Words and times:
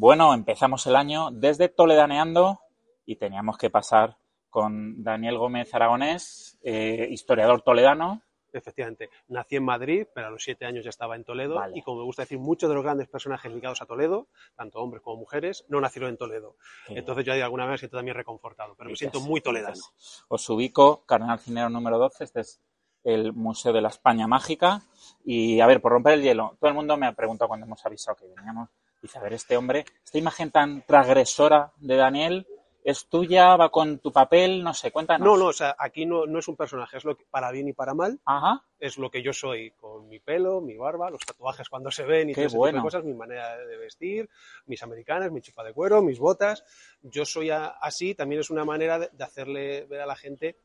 Bueno, 0.00 0.32
empezamos 0.32 0.86
el 0.86 0.96
año 0.96 1.30
desde 1.30 1.68
Toledaneando 1.68 2.60
y 3.04 3.16
teníamos 3.16 3.58
que 3.58 3.68
pasar 3.68 4.16
con 4.48 5.04
Daniel 5.04 5.36
Gómez 5.36 5.74
Aragonés, 5.74 6.58
eh, 6.62 7.06
historiador 7.10 7.60
toledano. 7.60 8.22
Efectivamente, 8.50 9.10
nací 9.28 9.56
en 9.56 9.64
Madrid, 9.66 10.06
pero 10.14 10.28
a 10.28 10.30
los 10.30 10.42
siete 10.42 10.64
años 10.64 10.84
ya 10.84 10.88
estaba 10.88 11.16
en 11.16 11.24
Toledo 11.24 11.56
Vale. 11.56 11.76
y 11.76 11.82
como 11.82 11.98
me 11.98 12.04
gusta 12.04 12.22
decir, 12.22 12.38
muchos 12.38 12.70
de 12.70 12.76
los 12.76 12.82
grandes 12.82 13.08
personajes 13.08 13.52
ligados 13.52 13.82
a 13.82 13.84
Toledo, 13.84 14.28
tanto 14.56 14.78
hombres 14.78 15.02
como 15.02 15.18
mujeres, 15.18 15.66
no 15.68 15.82
nacieron 15.82 16.08
en 16.08 16.16
Toledo. 16.16 16.56
Entonces 16.88 17.26
yo 17.26 17.34
de 17.34 17.42
alguna 17.42 17.64
manera 17.64 17.74
me 17.74 17.78
siento 17.78 17.98
también 17.98 18.16
reconfortado, 18.16 18.74
pero 18.78 18.88
me 18.88 18.96
siento 18.96 19.20
muy 19.20 19.42
toledano. 19.42 19.82
Os 20.28 20.48
ubico, 20.48 21.04
Cardenal 21.04 21.40
Cinero 21.40 21.68
número 21.68 21.98
12, 21.98 22.24
este 22.24 22.40
es 22.40 22.62
el 23.04 23.34
Museo 23.34 23.74
de 23.74 23.82
la 23.82 23.88
España 23.88 24.26
Mágica. 24.26 24.80
Y 25.26 25.60
a 25.60 25.66
ver, 25.66 25.82
por 25.82 25.92
romper 25.92 26.14
el 26.14 26.22
hielo, 26.22 26.56
todo 26.58 26.70
el 26.70 26.74
mundo 26.74 26.96
me 26.96 27.06
ha 27.06 27.12
preguntado 27.12 27.48
cuando 27.48 27.66
hemos 27.66 27.84
avisado 27.84 28.16
que 28.16 28.26
veníamos, 28.26 28.70
dice, 29.02 29.18
a 29.18 29.22
ver, 29.22 29.32
este 29.34 29.56
hombre, 29.56 29.84
esta 30.04 30.18
imagen 30.18 30.50
tan 30.50 30.82
transgresora 30.86 31.72
de 31.78 31.96
Daniel, 31.96 32.46
¿es 32.84 33.06
tuya? 33.08 33.56
¿Va 33.56 33.70
con 33.70 33.98
tu 33.98 34.12
papel? 34.12 34.62
No 34.62 34.72
sé, 34.74 34.90
cuéntanos. 34.90 35.26
No, 35.26 35.36
no, 35.36 35.46
o 35.46 35.52
sea, 35.52 35.76
aquí 35.78 36.06
no, 36.06 36.26
no 36.26 36.38
es 36.38 36.48
un 36.48 36.56
personaje, 36.56 36.96
es 36.96 37.04
lo 37.04 37.16
que, 37.16 37.24
para 37.30 37.50
bien 37.50 37.68
y 37.68 37.72
para 37.72 37.94
mal, 37.94 38.18
Ajá, 38.24 38.62
es 38.78 38.96
lo 38.96 39.10
que 39.10 39.22
yo 39.22 39.32
soy, 39.32 39.72
con 39.72 40.08
mi 40.08 40.18
pelo, 40.20 40.60
mi 40.60 40.76
barba, 40.76 41.10
los 41.10 41.20
tatuajes 41.20 41.68
cuando 41.68 41.90
se 41.90 42.04
ven 42.04 42.30
y 42.30 42.32
Qué 42.32 42.42
todo 42.42 42.46
ese 42.46 42.54
tipo 42.54 42.58
bueno. 42.58 42.78
de 42.78 42.82
cosas, 42.82 43.04
mi 43.04 43.14
manera 43.14 43.56
de 43.58 43.76
vestir, 43.76 44.28
mis 44.66 44.82
americanas, 44.82 45.30
mi 45.30 45.40
chupa 45.42 45.62
de 45.64 45.72
cuero, 45.74 46.00
mis 46.02 46.18
botas. 46.18 46.64
Yo 47.02 47.24
soy 47.24 47.50
a- 47.50 47.66
así, 47.80 48.14
también 48.14 48.40
es 48.40 48.50
una 48.50 48.64
manera 48.64 48.98
de, 48.98 49.10
de 49.12 49.24
hacerle 49.24 49.84
ver 49.86 50.00
a 50.00 50.06
la 50.06 50.16
gente 50.16 50.56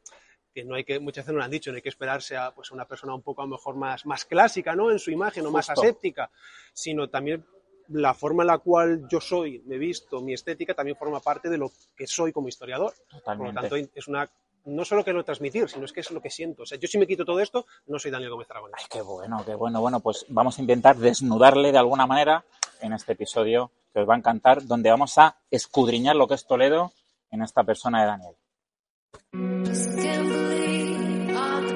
que 0.53 0.63
no 0.63 0.75
hay 0.75 0.85
que, 0.85 1.01
muchas 1.01 1.25
veces 1.25 1.33
nos 1.33 1.39
lo 1.39 1.43
han 1.43 1.51
dicho, 1.51 1.69
no 1.71 1.75
hay 1.75 1.81
que 1.81 1.89
esperarse 1.89 2.37
a 2.37 2.51
pues, 2.55 2.71
una 2.71 2.85
persona 2.87 3.13
un 3.13 3.21
poco 3.21 3.41
a 3.41 3.45
lo 3.45 3.51
mejor 3.51 3.75
más, 3.75 4.05
más 4.05 4.23
clásica, 4.23 4.73
¿no? 4.73 4.89
En 4.89 4.99
su 4.99 5.11
imagen 5.11 5.45
o 5.45 5.51
más 5.51 5.69
aséptica, 5.69 6.31
sino 6.73 7.09
también 7.09 7.45
la 7.89 8.13
forma 8.13 8.43
en 8.43 8.47
la 8.47 8.57
cual 8.57 9.07
yo 9.09 9.21
soy, 9.21 9.61
me 9.65 9.77
visto, 9.77 10.21
mi 10.21 10.33
estética, 10.33 10.73
también 10.73 10.97
forma 10.97 11.19
parte 11.19 11.49
de 11.49 11.57
lo 11.57 11.71
que 11.95 12.07
soy 12.07 12.31
como 12.31 12.47
historiador. 12.47 12.93
Por 13.23 13.37
lo 13.37 13.53
tanto, 13.53 13.75
es 13.75 14.07
una 14.07 14.29
no 14.65 14.83
solo 14.83 15.03
que 15.03 15.13
lo 15.13 15.23
transmitir, 15.23 15.69
sino 15.69 15.85
es 15.85 15.93
que 15.93 15.99
es 15.99 16.11
lo 16.11 16.21
que 16.21 16.29
siento. 16.29 16.63
O 16.63 16.65
sea, 16.65 16.79
yo 16.79 16.87
si 16.87 16.97
me 16.97 17.07
quito 17.07 17.23
todo 17.23 17.39
esto, 17.39 17.65
no 17.87 17.99
soy 17.99 18.11
Daniel 18.11 18.31
Gómez 18.31 18.49
Aragonés. 18.49 18.75
Ay, 18.79 18.85
qué 18.89 19.01
bueno, 19.01 19.43
qué 19.45 19.55
bueno. 19.55 19.79
Bueno, 19.79 19.99
pues 19.99 20.25
vamos 20.29 20.57
a 20.57 20.61
intentar 20.61 20.97
desnudarle 20.97 21.71
de 21.71 21.77
alguna 21.77 22.07
manera 22.07 22.43
en 22.81 22.93
este 22.93 23.13
episodio 23.13 23.71
que 23.93 23.99
os 23.99 24.09
va 24.09 24.15
a 24.15 24.17
encantar, 24.17 24.65
donde 24.65 24.89
vamos 24.89 25.17
a 25.17 25.37
escudriñar 25.49 26.15
lo 26.15 26.27
que 26.27 26.33
es 26.33 26.45
Toledo 26.45 26.91
en 27.31 27.43
esta 27.43 27.63
persona 27.63 28.01
de 28.01 28.07
Daniel. 28.07 28.35
Just 29.65 29.95
can't 29.95 30.27
believe 30.27 31.37
all 31.37 31.61
the 31.61 31.75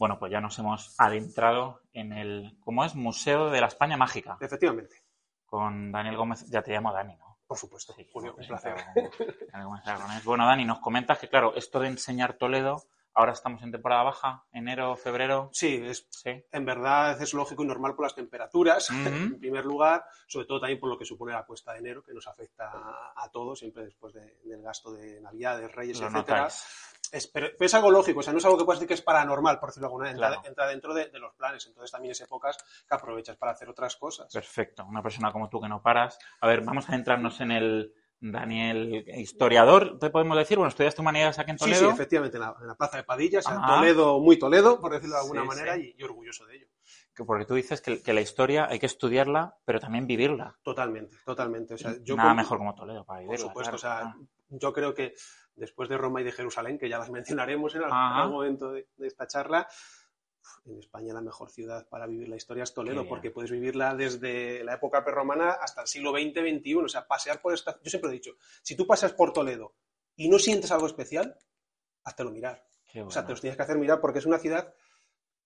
Bueno, 0.00 0.18
pues 0.18 0.32
ya 0.32 0.40
nos 0.40 0.58
hemos 0.58 0.98
adentrado 0.98 1.82
en 1.92 2.14
el, 2.14 2.56
¿cómo 2.60 2.86
es? 2.86 2.94
Museo 2.94 3.50
de 3.50 3.60
la 3.60 3.66
España 3.66 3.98
Mágica, 3.98 4.38
Efectivamente, 4.40 4.96
con 5.44 5.92
Daniel 5.92 6.16
Gómez, 6.16 6.46
ya 6.48 6.62
te 6.62 6.72
llamo 6.72 6.90
Dani, 6.90 7.16
¿no? 7.16 7.36
por 7.46 7.58
supuesto. 7.58 7.92
Sí, 7.92 8.08
Julio, 8.10 8.34
un 8.34 8.46
placer. 8.46 8.76
Dani 9.52 9.64
Gómez. 9.64 10.24
Bueno, 10.24 10.46
Dani, 10.46 10.64
nos 10.64 10.78
comentas 10.78 11.18
que, 11.18 11.28
claro, 11.28 11.54
esto 11.54 11.80
de 11.80 11.88
enseñar 11.88 12.32
Toledo, 12.38 12.82
ahora 13.14 13.32
estamos 13.32 13.62
en 13.62 13.72
temporada 13.72 14.02
baja, 14.04 14.44
enero, 14.52 14.96
febrero, 14.96 15.50
Sí, 15.52 15.80
es, 15.84 16.06
sí. 16.10 16.44
en 16.52 16.64
verdad 16.64 17.20
es 17.20 17.34
lógico 17.34 17.62
y 17.62 17.66
normal 17.66 17.94
por 17.94 18.04
las 18.04 18.14
temperaturas, 18.14 18.88
en 19.34 19.38
primer 19.38 19.64
lugar, 19.64 20.04
sobre 20.26 20.46
todo 20.46 20.60
también 20.60 20.78
por 20.80 20.88
lo 20.90 20.98
que 20.98 21.04
supone 21.04 21.32
la 21.32 21.44
cuesta 21.44 21.72
de 21.72 21.78
enero, 21.80 22.02
que 22.02 22.14
nos 22.14 22.26
afecta 22.26 22.70
a, 23.16 23.28
todos, 23.32 23.58
siempre 23.58 23.84
después 23.84 24.14
de- 24.14 24.38
del 24.44 24.62
gasto 24.62 24.92
de 24.92 25.20
Navidades, 25.20 25.70
Reyes, 25.72 26.00
notáis. 26.00 26.64
Es, 27.12 27.26
pero, 27.26 27.48
es 27.58 27.74
algo 27.74 27.90
lógico, 27.90 28.20
o 28.20 28.22
sea, 28.22 28.32
no 28.32 28.38
es 28.38 28.44
algo 28.44 28.56
que 28.56 28.64
puedas 28.64 28.78
decir 28.78 28.86
que 28.88 28.94
es 28.94 29.02
paranormal, 29.02 29.58
por 29.58 29.70
decirlo 29.70 29.88
de 29.88 29.92
alguna 29.94 30.04
manera, 30.12 30.26
entra, 30.26 30.28
Claro. 30.42 30.48
entra 30.48 30.66
dentro 30.68 30.94
de, 30.94 31.08
de 31.08 31.18
los 31.18 31.34
planes, 31.34 31.66
entonces 31.66 31.90
también 31.90 32.12
es 32.12 32.20
épocas 32.20 32.56
que 32.88 32.94
aprovechas 32.94 33.36
para 33.36 33.50
hacer 33.52 33.68
otras 33.68 33.96
cosas. 33.96 34.32
Perfecto, 34.32 34.84
una 34.86 35.02
persona 35.02 35.32
como 35.32 35.48
tú 35.48 35.60
que 35.60 35.68
no 35.68 35.82
paras. 35.82 36.16
A 36.40 36.46
ver, 36.46 36.60
vamos 36.60 36.88
a 36.88 36.92
centrarnos 36.92 37.40
en 37.40 37.50
el 37.50 37.92
Daniel 38.20 39.04
historiador, 39.16 39.98
¿te 39.98 40.10
podemos 40.10 40.36
decir? 40.36 40.58
Bueno, 40.58 40.68
estudiaste 40.68 41.00
humanidades 41.00 41.38
aquí 41.38 41.50
en 41.52 41.58
Sí, 41.58 41.64
sí, 41.66 41.70
Toledo. 41.72 41.90
efectivamente, 41.90 42.36
en 42.36 42.42
la, 42.42 42.54
en 42.60 42.66
la 42.66 42.74
Plaza 42.74 42.98
de 42.98 43.04
Padilla, 43.04 43.38
o 43.38 43.42
sea. 43.42 43.60
Toledo, 43.66 44.20
muy 44.20 44.38
Toledo, 44.38 44.78
por 44.80 44.92
decirlo 44.92 45.16
de 45.16 45.20
alguna 45.22 45.42
Sí, 45.42 45.46
manera, 45.48 45.74
sí. 45.76 45.94
Y, 45.96 46.00
y 46.00 46.04
orgulloso 46.04 46.44
de 46.46 46.56
ello. 46.56 46.66
Que- 47.14 47.24
porque 47.24 47.44
tú 47.46 47.54
dices 47.54 47.80
que, 47.80 48.02
que 48.02 48.12
la 48.12 48.20
historia 48.20 48.66
hay 48.68 48.78
que 48.78 48.86
estudiarla, 48.86 49.56
pero 49.64 49.80
también 49.80 50.06
vivirla. 50.06 50.56
Totalmente, 50.62 51.16
totalmente. 51.24 51.74
O 51.74 51.78
sea, 51.78 51.94
yo 52.02 52.14
Nada 52.16 52.34
mejor 52.34 52.58
como 52.58 52.74
Toledo 52.74 53.04
para 53.04 53.20
Por 53.20 53.28
vivirla. 53.28 53.46
supuesto, 53.48 53.76
claro. 53.78 54.08
o 54.08 54.12
sea, 54.12 54.26
yo 54.50 54.72
creo 54.72 54.94
que 54.94 55.14
después 55.54 55.88
de 55.88 55.96
Roma 55.98 56.20
y 56.20 56.24
de 56.24 56.32
Jerusalén, 56.32 56.78
que 56.78 56.88
ya 56.88 56.98
las 56.98 57.10
mencionaremos 57.46 57.74
en 57.74 57.84
Ajá. 57.84 58.22
algún 58.22 58.34
momento 58.36 58.70
de, 58.72 58.86
de 58.96 59.06
esta 59.06 59.26
charla, 59.26 59.66
en 60.64 60.78
España 60.78 61.12
la 61.12 61.20
mejor 61.20 61.50
ciudad 61.50 61.88
para 61.88 62.06
vivir 62.06 62.28
la 62.28 62.36
historia 62.36 62.64
es 62.64 62.74
Toledo, 62.74 63.06
porque 63.08 63.30
puedes 63.30 63.50
vivirla 63.50 63.94
desde 63.94 64.62
la 64.64 64.74
época 64.74 65.04
prerromana 65.04 65.50
hasta 65.52 65.82
el 65.82 65.86
siglo 65.86 66.12
XX, 66.12 66.40
XXI. 66.40 66.74
O 66.76 66.88
sea, 66.88 67.06
pasear 67.06 67.40
por 67.40 67.54
esta... 67.54 67.78
Yo 67.82 67.90
siempre 67.90 68.10
he 68.10 68.14
dicho, 68.14 68.36
si 68.62 68.76
tú 68.76 68.86
pasas 68.86 69.12
por 69.12 69.32
Toledo 69.32 69.74
y 70.16 70.28
no 70.28 70.38
sientes 70.38 70.70
algo 70.70 70.86
especial, 70.86 71.36
háztelo 72.04 72.30
mirar. 72.30 72.64
Qué 72.92 73.02
O 73.02 73.10
sea, 73.10 73.22
bueno. 73.22 73.26
te 73.26 73.32
los 73.32 73.40
tienes 73.40 73.56
que 73.56 73.62
hacer 73.62 73.78
mirar 73.78 74.00
porque 74.00 74.18
es 74.18 74.26
una 74.26 74.38
ciudad 74.38 74.74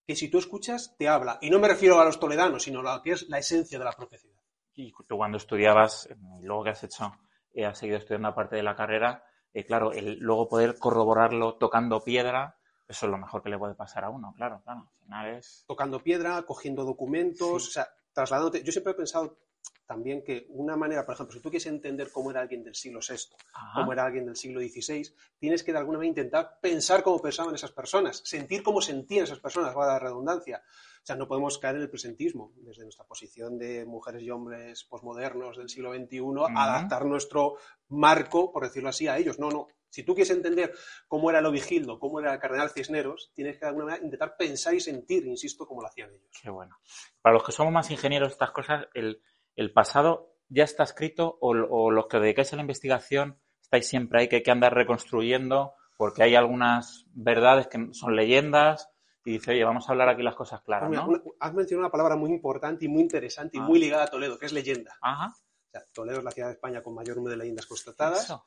que 0.07 0.17
si 0.17 0.29
tú 0.29 0.39
escuchas, 0.39 0.97
te 0.99 1.09
habla. 1.09 1.39
Y 1.41 1.51
no 1.51 1.59
me 1.59 1.69
refiero 1.69 1.99
a 2.01 2.05
los 2.05 2.21
toledanos, 2.21 2.63
sino 2.65 2.81
a 2.81 2.97
lo 2.97 3.03
que 3.03 3.13
es 3.13 3.29
la 3.29 3.39
esencia 3.39 3.79
de 3.79 3.85
la 3.85 3.93
propia 3.93 4.19
ciudad. 4.19 4.39
Y 4.75 4.93
tú 5.07 5.17
cuando 5.17 5.39
estudiabas, 5.39 6.09
luego 6.43 6.65
que 6.65 6.71
has 6.71 6.85
hecho, 6.85 7.13
eh, 7.53 7.65
has 7.65 7.79
seguido 7.79 7.99
estudiando 7.99 8.29
aparte 8.29 8.57
de 8.57 8.63
la 8.63 8.75
carrera, 8.75 9.25
eh, 9.53 9.65
claro, 9.65 9.93
el 9.93 10.19
luego 10.19 10.49
poder 10.49 10.79
corroborarlo 10.79 11.57
tocando 11.57 12.03
piedra, 12.03 12.59
eso 12.89 13.07
es 13.07 13.11
lo 13.11 13.19
mejor 13.19 13.43
que 13.43 13.49
le 13.51 13.59
puede 13.59 13.75
pasar 13.75 14.05
a 14.05 14.11
uno, 14.11 14.33
claro, 14.37 14.61
claro. 14.65 14.81
Al 14.93 14.99
final 15.05 15.35
es... 15.37 15.65
tocando 15.67 16.03
piedra, 16.03 16.43
cogiendo 16.43 16.85
documentos, 16.85 17.65
Sí. 17.65 17.69
o 17.71 17.73
sea, 17.73 17.89
trasladándote. 18.13 18.63
Yo 18.63 18.73
siempre 18.73 18.93
he 18.93 18.97
pensado 18.97 19.39
también 19.87 20.23
que 20.25 20.47
una 20.51 20.77
manera, 20.77 21.05
por 21.05 21.15
ejemplo, 21.15 21.35
si 21.35 21.41
tú 21.43 21.51
quieres 21.51 21.67
entender 21.67 22.11
cómo 22.11 22.31
era 22.31 22.41
alguien 22.41 22.63
del 22.63 22.75
siglo 22.75 23.01
VI, 23.07 23.17
Ajá. 23.53 23.81
cómo 23.81 23.93
era 23.93 24.05
alguien 24.05 24.25
del 24.27 24.37
siglo 24.37 24.61
XVI, 24.61 25.15
tienes 25.39 25.63
que 25.63 25.73
de 25.73 25.79
alguna 25.79 25.99
manera 25.99 26.11
intentar 26.11 26.59
pensar 26.61 27.03
cómo 27.03 27.21
pensaban 27.21 27.55
esas 27.55 27.73
personas, 27.73 28.23
sentir 28.25 28.63
cómo 28.63 28.81
sentían 28.81 29.25
esas 29.25 29.41
personas, 29.41 29.77
va 29.77 29.87
la 29.87 29.99
redundancia. 29.99 30.63
O 31.03 31.07
sea, 31.07 31.17
no 31.17 31.29
podemos 31.29 31.59
caer 31.59 31.77
en 31.77 31.83
el 31.83 31.91
presentismo, 31.91 32.53
desde 32.57 32.83
nuestra 32.83 33.05
posición 33.05 33.59
de 33.59 33.85
mujeres 33.85 34.23
y 34.23 34.31
hombres 34.31 34.85
posmodernos 34.85 35.59
del 35.59 35.69
siglo 35.69 35.93
XXI, 35.95 36.21
adaptar 36.57 37.05
nuestro 37.05 37.57
marco, 37.89 38.51
por 38.51 38.65
decirlo 38.65 38.89
así, 38.89 39.07
a 39.07 39.19
ellos. 39.19 39.39
No, 39.39 39.51
no. 39.51 39.69
Si 39.95 40.03
tú 40.03 40.13
quieres 40.15 40.31
entender 40.31 40.75
cómo 41.07 41.31
era 41.31 41.41
Lovigildo, 41.41 42.01
cómo 42.01 42.19
era 42.19 42.33
el 42.35 42.41
cardenal 42.41 42.71
Cisneros, 42.71 43.31
tienes 43.33 43.55
que 43.55 43.61
de 43.61 43.69
alguna 43.69 43.85
manera 43.87 44.05
intentar 44.05 44.37
pensar 44.37 44.75
y 44.75 44.81
sentir, 44.81 45.25
insisto, 45.27 45.67
como 45.67 45.83
lo 45.83 45.87
hacían 45.87 46.11
ellos. 46.11 46.37
Qué 46.43 46.51
bueno. 46.51 46.77
Para 47.23 47.35
los 47.35 47.45
que 47.45 47.53
somos 47.53 47.73
más 47.73 47.91
ingenieros, 47.93 48.33
estas 48.33 48.51
cosas, 48.51 48.87
el, 48.95 49.23
el 49.55 49.73
pasado 49.73 50.35
ya 50.49 50.65
está 50.65 50.83
escrito 50.83 51.39
o, 51.41 51.51
o 51.51 51.91
los 51.93 52.07
que 52.09 52.19
dedicáis 52.19 52.53
a 52.53 52.57
la 52.57 52.63
investigación 52.63 53.41
estáis 53.63 53.87
siempre 53.87 54.21
ahí 54.21 54.29
que 54.29 54.37
hay 54.37 54.43
que 54.43 54.51
andar 54.51 54.75
reconstruyendo 54.75 55.75
porque 55.97 56.25
hay 56.25 56.35
algunas 56.35 57.07
verdades 57.13 57.69
que 57.69 57.89
son 57.93 58.17
leyendas 58.17 58.91
y 59.25 59.33
dice, 59.35 59.53
oye, 59.53 59.65
vamos 59.65 59.89
a 59.89 59.93
hablar 59.93 60.09
aquí 60.09 60.23
las 60.23 60.35
cosas 60.35 60.61
claras, 60.63 60.91
¿no? 60.91 61.09
has 61.41 61.55
mencionado 61.55 61.87
una 61.87 61.91
palabra 61.93 62.17
muy 62.17 62.31
importante 62.31 62.85
y 62.85 62.89
muy 62.89 63.03
interesante 63.03 63.57
y 63.57 63.61
Ah. 63.61 63.63
muy 63.65 63.79
ligada 63.79 64.05
a 64.05 64.09
Toledo, 64.09 64.39
que 64.39 64.47
es 64.47 64.53
leyenda. 64.53 64.99
Ajá. 65.01 65.29
O 65.29 65.71
sea, 65.71 65.83
Toledo 65.93 66.19
es 66.19 66.25
la 66.25 66.31
ciudad 66.31 66.49
de 66.49 66.55
España 66.55 66.83
con 66.83 66.95
mayor 66.95 67.17
número 67.17 67.31
de 67.33 67.39
leyendas 67.39 67.67
constatadas. 67.67 68.25
Eso. 68.25 68.45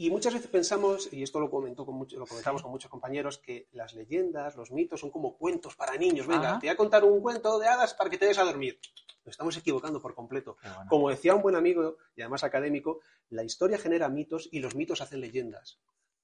Y 0.00 0.10
muchas 0.10 0.32
veces 0.32 0.48
pensamos, 0.48 1.12
y 1.12 1.24
esto 1.24 1.40
lo, 1.40 1.50
comentó 1.50 1.84
con 1.84 1.96
mucho- 1.96 2.18
lo 2.20 2.24
comentamos 2.26 2.62
con 2.62 2.70
muchos 2.70 2.88
compañeros, 2.88 3.38
que 3.38 3.68
las 3.72 3.94
leyendas, 3.94 4.54
los 4.54 4.70
mitos 4.70 5.00
son 5.00 5.10
como 5.10 5.36
cuentos 5.36 5.74
para 5.74 5.96
niños. 5.96 6.28
Venga, 6.28 6.50
Ajá. 6.50 6.58
te 6.60 6.66
voy 6.66 6.72
a 6.72 6.76
contar 6.76 7.02
un 7.04 7.20
cuento 7.20 7.58
de 7.58 7.66
hadas 7.66 7.94
para 7.94 8.08
que 8.08 8.16
te 8.16 8.26
des 8.26 8.38
a 8.38 8.44
dormir. 8.44 8.78
Nos 9.24 9.32
estamos 9.34 9.56
equivocando 9.56 10.00
por 10.00 10.14
completo. 10.14 10.56
Bueno. 10.62 10.84
Como 10.88 11.10
decía 11.10 11.34
un 11.34 11.42
buen 11.42 11.56
amigo 11.56 11.96
y 12.14 12.22
además 12.22 12.44
académico, 12.44 13.00
la 13.30 13.42
historia 13.42 13.76
genera 13.76 14.08
mitos 14.08 14.48
y 14.52 14.60
los 14.60 14.76
mitos 14.76 15.00
hacen 15.00 15.20
leyendas. 15.20 15.80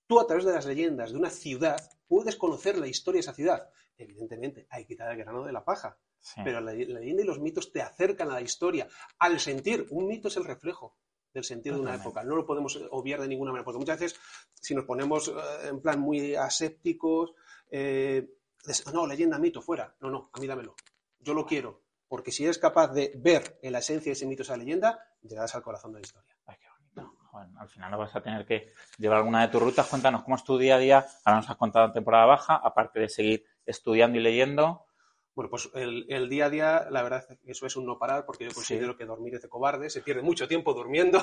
Tú 0.06 0.20
a 0.20 0.26
través 0.28 0.44
de 0.44 0.52
las 0.52 0.66
leyendas 0.66 1.10
de 1.10 1.18
una 1.18 1.30
ciudad 1.30 1.80
puedes 2.06 2.36
conocer 2.36 2.78
la 2.78 2.86
historia 2.86 3.16
de 3.18 3.20
esa 3.22 3.34
ciudad. 3.34 3.68
Evidentemente, 3.98 4.68
hay 4.70 4.84
que 4.84 4.88
quitar 4.94 5.10
el 5.10 5.18
grano 5.18 5.42
de 5.44 5.52
la 5.52 5.64
paja. 5.64 5.98
Sí. 6.20 6.40
Pero 6.44 6.60
la, 6.60 6.72
la 6.72 7.00
leyenda 7.00 7.22
y 7.22 7.26
los 7.26 7.40
mitos 7.40 7.72
te 7.72 7.82
acercan 7.82 8.30
a 8.30 8.34
la 8.34 8.40
historia. 8.40 8.86
Al 9.18 9.40
sentir, 9.40 9.86
un 9.90 10.06
mito 10.06 10.28
es 10.28 10.36
el 10.36 10.44
reflejo. 10.44 10.96
Del 11.34 11.44
sentido 11.44 11.74
de 11.76 11.82
una 11.82 11.96
época. 11.96 12.22
No 12.24 12.36
lo 12.36 12.46
podemos 12.46 12.78
obviar 12.92 13.20
de 13.20 13.28
ninguna 13.28 13.50
manera, 13.50 13.64
porque 13.64 13.78
muchas 13.80 13.98
veces 13.98 14.18
si 14.54 14.74
nos 14.74 14.84
ponemos 14.84 15.28
eh, 15.28 15.32
en 15.68 15.82
plan 15.82 16.00
muy 16.00 16.34
asépticos, 16.36 17.32
eh, 17.70 18.30
des- 18.64 18.86
no, 18.94 19.06
leyenda, 19.06 19.38
mito, 19.38 19.60
fuera. 19.60 19.94
No, 20.00 20.10
no, 20.10 20.30
a 20.32 20.38
mí 20.40 20.46
dámelo. 20.46 20.76
Yo 21.18 21.34
lo 21.34 21.44
quiero, 21.44 21.82
porque 22.08 22.30
si 22.30 22.44
eres 22.44 22.58
capaz 22.58 22.92
de 22.92 23.12
ver 23.16 23.58
en 23.62 23.72
la 23.72 23.80
esencia 23.80 24.10
de 24.10 24.12
ese 24.12 24.26
mito, 24.26 24.42
esa 24.42 24.56
leyenda, 24.56 24.98
llegarás 25.22 25.54
al 25.56 25.62
corazón 25.62 25.92
de 25.92 26.00
la 26.00 26.06
historia. 26.06 26.36
Ay, 26.46 26.56
qué 26.60 26.68
bonito. 26.68 27.16
Joder, 27.30 27.48
al 27.58 27.68
final 27.68 27.90
no 27.90 27.98
vas 27.98 28.14
a 28.14 28.22
tener 28.22 28.46
que 28.46 28.72
llevar 28.98 29.18
alguna 29.18 29.42
de 29.42 29.48
tus 29.48 29.60
rutas. 29.60 29.88
Cuéntanos 29.88 30.22
cómo 30.22 30.36
es 30.36 30.44
tu 30.44 30.56
día 30.56 30.76
a 30.76 30.78
día. 30.78 31.06
Ahora 31.24 31.40
nos 31.40 31.50
has 31.50 31.56
contado 31.56 31.90
temporada 31.92 32.26
baja, 32.26 32.56
aparte 32.62 33.00
de 33.00 33.08
seguir 33.08 33.44
estudiando 33.66 34.18
y 34.18 34.22
leyendo. 34.22 34.83
Bueno, 35.34 35.50
pues 35.50 35.68
el, 35.74 36.06
el 36.08 36.28
día 36.28 36.46
a 36.46 36.50
día, 36.50 36.86
la 36.90 37.02
verdad, 37.02 37.26
eso 37.44 37.66
es 37.66 37.74
un 37.76 37.86
no 37.86 37.98
parar, 37.98 38.24
porque 38.24 38.44
yo 38.44 38.50
Sí. 38.50 38.54
considero 38.56 38.96
que 38.96 39.04
dormir 39.04 39.34
es 39.34 39.42
de 39.42 39.48
cobarde, 39.48 39.90
se 39.90 40.00
pierde 40.00 40.22
mucho 40.22 40.46
tiempo 40.46 40.74
durmiendo, 40.74 41.18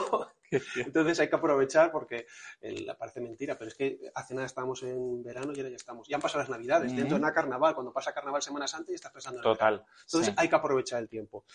entonces 0.76 1.20
hay 1.22 1.30
que 1.30 1.36
aprovechar 1.38 1.92
porque 1.94 2.28
el- 2.60 2.94
parece 3.00 3.22
mentira, 3.22 3.58
pero 3.58 3.70
es 3.70 3.76
que 3.76 4.00
hace 4.14 4.34
nada 4.34 4.46
estábamos 4.46 4.84
en 4.84 5.24
verano 5.24 5.54
y 5.56 5.58
ahora 5.60 5.70
ya 5.70 5.76
estamos. 5.78 6.08
Ya 6.10 6.18
han 6.18 6.22
pasado 6.22 6.42
las 6.42 6.50
navidades, 6.50 6.94
dentro 6.96 7.16
de 7.18 7.24
una 7.24 7.34
carnaval, 7.34 7.74
cuando 7.74 7.94
pasa 7.94 8.14
carnaval 8.14 8.42
Semana 8.42 8.68
Santa 8.68 8.92
y 8.92 8.96
estás 8.96 9.12
pensando 9.14 9.40
en 9.40 9.46
el. 9.48 9.52
Total. 9.54 9.86
Entonces 10.06 10.28
sí. 10.28 10.34
hay 10.38 10.50
que 10.50 10.56
aprovechar 10.56 11.02
el 11.02 11.08
tiempo. 11.08 11.46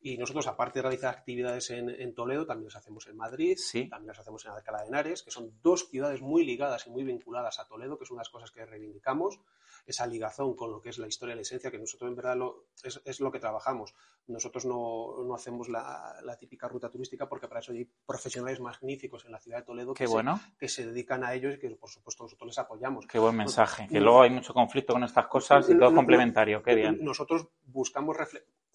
Y 0.00 0.18
nosotros, 0.18 0.46
aparte 0.46 0.78
de 0.78 0.82
realizar 0.84 1.12
actividades 1.14 1.70
en, 1.70 1.88
en 1.90 2.14
Toledo, 2.14 2.46
también 2.46 2.66
las 2.66 2.76
hacemos 2.76 3.06
en 3.08 3.16
Madrid, 3.16 3.56
Sí. 3.58 3.88
también 3.88 4.08
las 4.08 4.18
hacemos 4.20 4.44
en 4.44 4.52
Alcalá 4.52 4.82
de 4.82 4.88
Henares, 4.88 5.22
que 5.22 5.30
son 5.30 5.50
dos 5.62 5.88
ciudades 5.88 6.20
muy 6.20 6.44
ligadas 6.44 6.86
y 6.86 6.90
muy 6.90 7.02
vinculadas 7.02 7.58
a 7.58 7.66
Toledo, 7.66 7.98
que 7.98 8.04
es 8.04 8.10
una 8.10 8.18
de 8.18 8.26
las 8.26 8.28
cosas 8.30 8.50
que 8.50 8.64
reivindicamos, 8.64 9.40
esa 9.86 10.06
ligazón 10.06 10.54
con 10.54 10.70
lo 10.70 10.80
que 10.80 10.90
es 10.90 10.98
la 10.98 11.06
historia 11.06 11.32
y 11.32 11.36
la 11.36 11.42
esencia, 11.42 11.70
que 11.70 11.78
nosotros 11.78 12.08
en 12.10 12.16
verdad 12.16 12.36
lo, 12.36 12.66
es, 12.82 13.00
es 13.04 13.20
lo 13.20 13.30
que 13.32 13.38
trabajamos. 13.38 13.94
Nosotros 14.26 14.64
no, 14.66 15.22
no 15.24 15.34
hacemos 15.34 15.68
la, 15.68 16.16
la 16.24 16.36
típica 16.36 16.66
ruta 16.68 16.90
turística 16.90 17.28
porque 17.28 17.46
para 17.46 17.60
eso 17.60 17.70
hay 17.72 17.84
profesionales 18.04 18.58
magníficos 18.60 19.24
en 19.24 19.32
la 19.32 19.38
ciudad 19.38 19.58
de 19.58 19.64
Toledo 19.64 19.94
que, 19.94 20.06
bueno. 20.06 20.38
se, 20.38 20.56
que 20.58 20.68
se 20.68 20.86
dedican 20.86 21.22
a 21.24 21.34
ellos 21.34 21.54
y 21.54 21.58
que, 21.58 21.70
por 21.70 21.88
supuesto, 21.88 22.24
nosotros 22.24 22.48
les 22.48 22.58
apoyamos. 22.58 23.06
Qué 23.06 23.18
buen 23.20 23.36
mensaje. 23.36 23.86
Que 23.88 24.00
luego 24.00 24.22
hay 24.22 24.30
mucho 24.30 24.52
conflicto 24.52 24.92
con 24.92 25.04
estas 25.04 25.28
cosas 25.28 25.68
y 25.70 25.78
todo 25.78 25.90
No- 25.90 25.96
complementario. 25.96 26.62
Qué 26.62 26.74
bien. 26.74 26.98
Nosotros 27.02 27.46
buscamos 27.66 28.16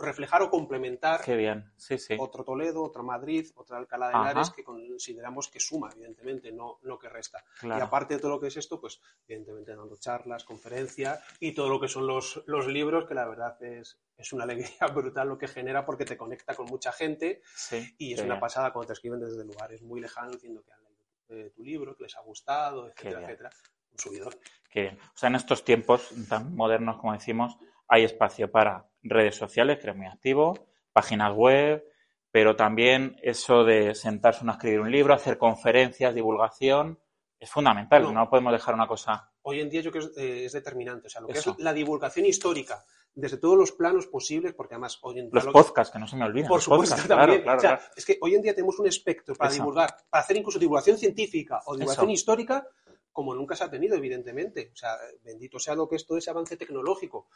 reflejar 0.01 0.41
o 0.41 0.49
complementar 0.49 1.21
Qué 1.21 1.35
bien. 1.35 1.71
Sí, 1.77 1.97
sí. 1.97 2.15
otro 2.19 2.43
Toledo, 2.43 2.83
otro 2.83 3.03
Madrid, 3.03 3.47
otra 3.55 3.77
Alcalá 3.77 4.07
de. 4.09 4.13
Henares 4.15 4.49
que 4.49 4.63
consideramos 4.63 5.47
que 5.49 5.59
suma, 5.59 5.89
evidentemente, 5.93 6.51
no, 6.51 6.79
no 6.83 6.97
que 6.99 7.09
resta. 7.09 7.43
Y 7.63 7.69
aparte 7.71 8.15
de 8.15 8.19
todo 8.19 8.31
lo 8.31 8.39
que 8.39 8.47
es 8.47 8.57
esto, 8.57 8.79
pues 8.79 8.99
evidentemente 9.27 9.75
dando 9.75 9.95
charlas, 9.97 10.43
conferencias 10.43 11.23
y 11.39 11.53
todo 11.53 11.69
lo 11.69 11.79
que 11.79 11.87
son 11.87 12.07
los, 12.07 12.43
los 12.47 12.67
libros, 12.67 13.05
que 13.07 13.13
la 13.13 13.27
verdad 13.27 13.61
es, 13.63 13.99
es 14.17 14.33
una 14.33 14.43
alegría 14.43 14.87
brutal 14.93 15.27
lo 15.29 15.37
que 15.37 15.47
genera 15.47 15.85
porque 15.85 16.05
te 16.05 16.17
conecta 16.17 16.55
con 16.55 16.65
mucha 16.67 16.91
gente 16.91 17.41
Sí. 17.55 17.95
y 17.97 18.13
es 18.13 18.19
una 18.19 18.35
bien. 18.35 18.39
pasada 18.39 18.71
cuando 18.73 18.87
te 18.87 18.93
escriben 18.93 19.19
desde 19.19 19.43
lugares 19.45 19.81
muy 19.81 20.01
lejanos 20.01 20.33
diciendo 20.33 20.63
que 20.63 20.71
han 20.73 20.83
leído 20.83 21.05
eh, 21.29 21.51
tu 21.55 21.63
libro, 21.63 21.95
que 21.95 22.03
les 22.03 22.15
ha 22.17 22.21
gustado, 22.21 22.87
etcétera, 22.87 23.21
etcétera. 23.23 23.49
Un 23.91 23.99
subidón. 23.99 24.33
Qué 24.69 24.81
bien. 24.83 24.99
O 25.13 25.17
sea, 25.17 25.27
en 25.27 25.35
estos 25.35 25.65
tiempos 25.65 26.09
tan 26.29 26.55
modernos, 26.55 26.97
como 26.97 27.11
decimos, 27.13 27.57
hay 27.93 28.05
espacio 28.05 28.49
para 28.49 28.87
redes 29.03 29.35
sociales, 29.35 29.77
que 29.77 29.83
eres 29.83 29.97
muy 29.97 30.07
activo, 30.07 30.67
páginas 30.93 31.33
web, 31.35 31.83
pero 32.31 32.55
también 32.55 33.17
eso 33.21 33.65
de 33.65 33.93
sentarse 33.95 34.43
uno 34.43 34.53
a 34.53 34.55
escribir 34.55 34.79
un 34.79 34.89
libro, 34.89 35.13
hacer 35.13 35.37
conferencias, 35.37 36.15
divulgación, 36.15 36.97
es 37.37 37.49
fundamental. 37.49 38.03
No. 38.03 38.11
No, 38.13 38.29
podemos 38.29 38.53
dejar 38.53 38.75
una 38.75 38.87
cosa. 38.87 39.29
Hoy 39.41 39.59
en 39.59 39.69
día 39.69 39.81
yo 39.81 39.91
creo 39.91 40.03
que 40.03 40.09
es, 40.11 40.17
eh, 40.17 40.45
es 40.45 40.53
determinante. 40.53 41.07
O 41.07 41.09
sea, 41.09 41.19
lo 41.21 41.27
que 41.27 41.33
Eso. 41.33 41.51
es 41.51 41.59
la 41.59 41.73
divulgación 41.73 42.25
histórica 42.25 42.81
desde 43.13 43.37
todos 43.37 43.57
los 43.57 43.73
planos 43.73 44.07
posibles, 44.07 44.53
porque 44.53 44.75
además 44.75 44.97
hoy 45.01 45.19
en 45.19 45.25
día 45.25 45.31
Los 45.33 45.45
lo 45.45 45.51
que- 45.51 45.59
podcasts, 45.59 45.91
que 45.91 45.99
no 45.99 46.07
se 46.07 46.15
me 46.15 46.23
olviden. 46.23 46.47
Por 46.47 46.57
los 46.59 46.63
supuesto, 46.63 46.95
podcasts, 46.95 47.09
también. 47.09 47.41
Claro, 47.41 47.43
claro, 47.43 47.57
O 47.57 47.61
sea, 47.61 47.77
claro. 47.77 47.93
Es 47.97 48.05
que 48.05 48.17
hoy 48.21 48.35
en 48.35 48.41
día 48.41 48.53
tenemos 48.55 48.79
un 48.79 48.87
espectro 48.87 49.35
para 49.35 49.49
Eso. 49.49 49.59
divulgar, 49.61 49.97
para 50.09 50.23
hacer 50.23 50.37
incluso 50.37 50.59
divulgación 50.59 50.97
científica 50.97 51.59
o 51.65 51.75
divulgación 51.75 52.05
Eso. 52.05 52.13
histórica, 52.13 52.65
como 53.11 53.35
nunca 53.35 53.55
se 53.55 53.63
ha 53.63 53.69
tenido, 53.69 53.95
evidentemente. 53.95 54.71
O 54.73 54.75
sea, 54.75 54.97
bendito 55.23 55.59
sea 55.59 55.75
lo 55.75 55.87
que 55.87 55.95
es 55.95 56.05
todo 56.05 56.17
ese 56.17 56.29
avance 56.29 56.57
tecnológico. 56.57 57.27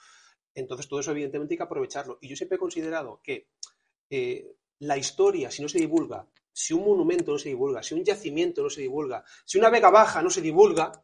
Entonces, 0.54 0.88
todo 0.88 1.00
eso, 1.00 1.12
evidentemente, 1.12 1.54
hay 1.54 1.58
que 1.58 1.64
aprovecharlo. 1.64 2.18
Y 2.22 2.30
yo 2.30 2.36
siempre 2.36 2.56
he 2.56 2.60
considerado 2.60 3.20
que 3.22 3.50
eh, 4.10 4.56
la 4.80 4.98
historia, 4.98 5.52
si 5.52 5.62
no 5.62 5.70
se 5.70 5.80
divulga, 5.80 6.28
si 6.52 6.74
un 6.74 6.86
monumento 6.86 7.34
no 7.34 7.38
se 7.38 7.50
divulga, 7.50 7.84
si 7.84 7.94
un 7.94 8.04
yacimiento 8.04 8.64
no 8.64 8.70
se 8.70 8.82
divulga, 8.82 9.24
si 9.44 9.58
una 9.58 9.70
vega 9.70 9.90
baja 9.90 10.22
no 10.22 10.30
se 10.30 10.42
divulga, 10.42 11.04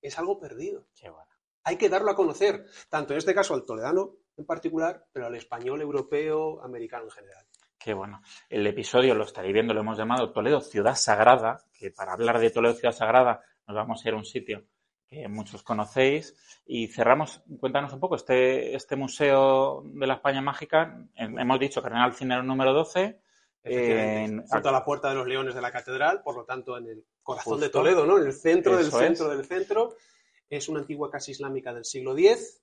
es 0.00 0.18
algo 0.18 0.38
perdido. 0.40 0.86
Qué 0.94 1.10
bueno. 1.10 1.28
Hay 1.64 1.76
que 1.76 1.90
darlo 1.90 2.10
a 2.10 2.16
conocer, 2.16 2.64
tanto 2.88 3.12
en 3.12 3.18
este 3.18 3.34
caso 3.34 3.54
al 3.54 3.64
toledano 3.64 4.16
en 4.36 4.46
particular, 4.46 5.06
pero 5.12 5.26
al 5.26 5.34
español, 5.36 5.82
europeo, 5.82 6.62
americano 6.62 7.04
en 7.04 7.10
general. 7.10 7.46
Qué 7.78 7.92
bueno. 7.94 8.22
El 8.48 8.66
episodio 8.66 9.14
lo 9.14 9.24
estaréis 9.24 9.52
viendo, 9.52 9.74
lo 9.74 9.80
hemos 9.80 9.98
llamado 9.98 10.32
Toledo 10.32 10.60
Ciudad 10.60 10.94
Sagrada, 10.94 11.58
que 11.72 11.90
para 11.90 12.12
hablar 12.12 12.38
de 12.38 12.50
Toledo 12.50 12.74
Ciudad 12.74 12.94
Sagrada 12.94 13.42
nos 13.66 13.76
vamos 13.76 14.04
a 14.04 14.08
ir 14.08 14.14
a 14.14 14.18
un 14.18 14.24
sitio 14.24 14.64
que 15.08 15.28
muchos 15.28 15.62
conocéis. 15.62 16.34
Y 16.66 16.88
cerramos, 16.88 17.42
cuéntanos 17.60 17.92
un 17.92 18.00
poco, 18.00 18.16
este, 18.16 18.74
este 18.74 18.96
museo 18.96 19.82
de 19.84 20.06
la 20.06 20.14
España 20.14 20.40
Mágica, 20.40 21.06
hemos 21.16 21.60
dicho 21.60 21.82
Cardenal 21.82 22.14
Cinero 22.14 22.42
número 22.42 22.72
12. 22.72 23.20
Efectivamente, 23.64 24.24
en- 24.24 24.46
junto 24.46 24.68
a 24.68 24.72
la 24.72 24.84
Puerta 24.84 25.08
de 25.08 25.14
los 25.14 25.26
Leones 25.26 25.54
de 25.54 25.60
la 25.60 25.70
Catedral, 25.70 26.22
por 26.22 26.34
lo 26.36 26.44
tanto, 26.44 26.76
en 26.76 26.86
el 26.88 27.04
corazón 27.22 27.60
de. 27.60 27.68
Toledo, 27.68 28.04
¿no? 28.06 28.18
En 28.18 28.26
el 28.26 28.32
centro 28.32 28.76
del 28.76 28.90
centro 28.90 29.30
es. 29.30 29.36
del 29.38 29.46
centro. 29.46 29.94
Es 30.50 30.68
una 30.68 30.80
antigua 30.80 31.10
casa 31.10 31.30
islámica 31.30 31.72
del 31.72 31.84
siglo 31.84 32.16
X, 32.18 32.60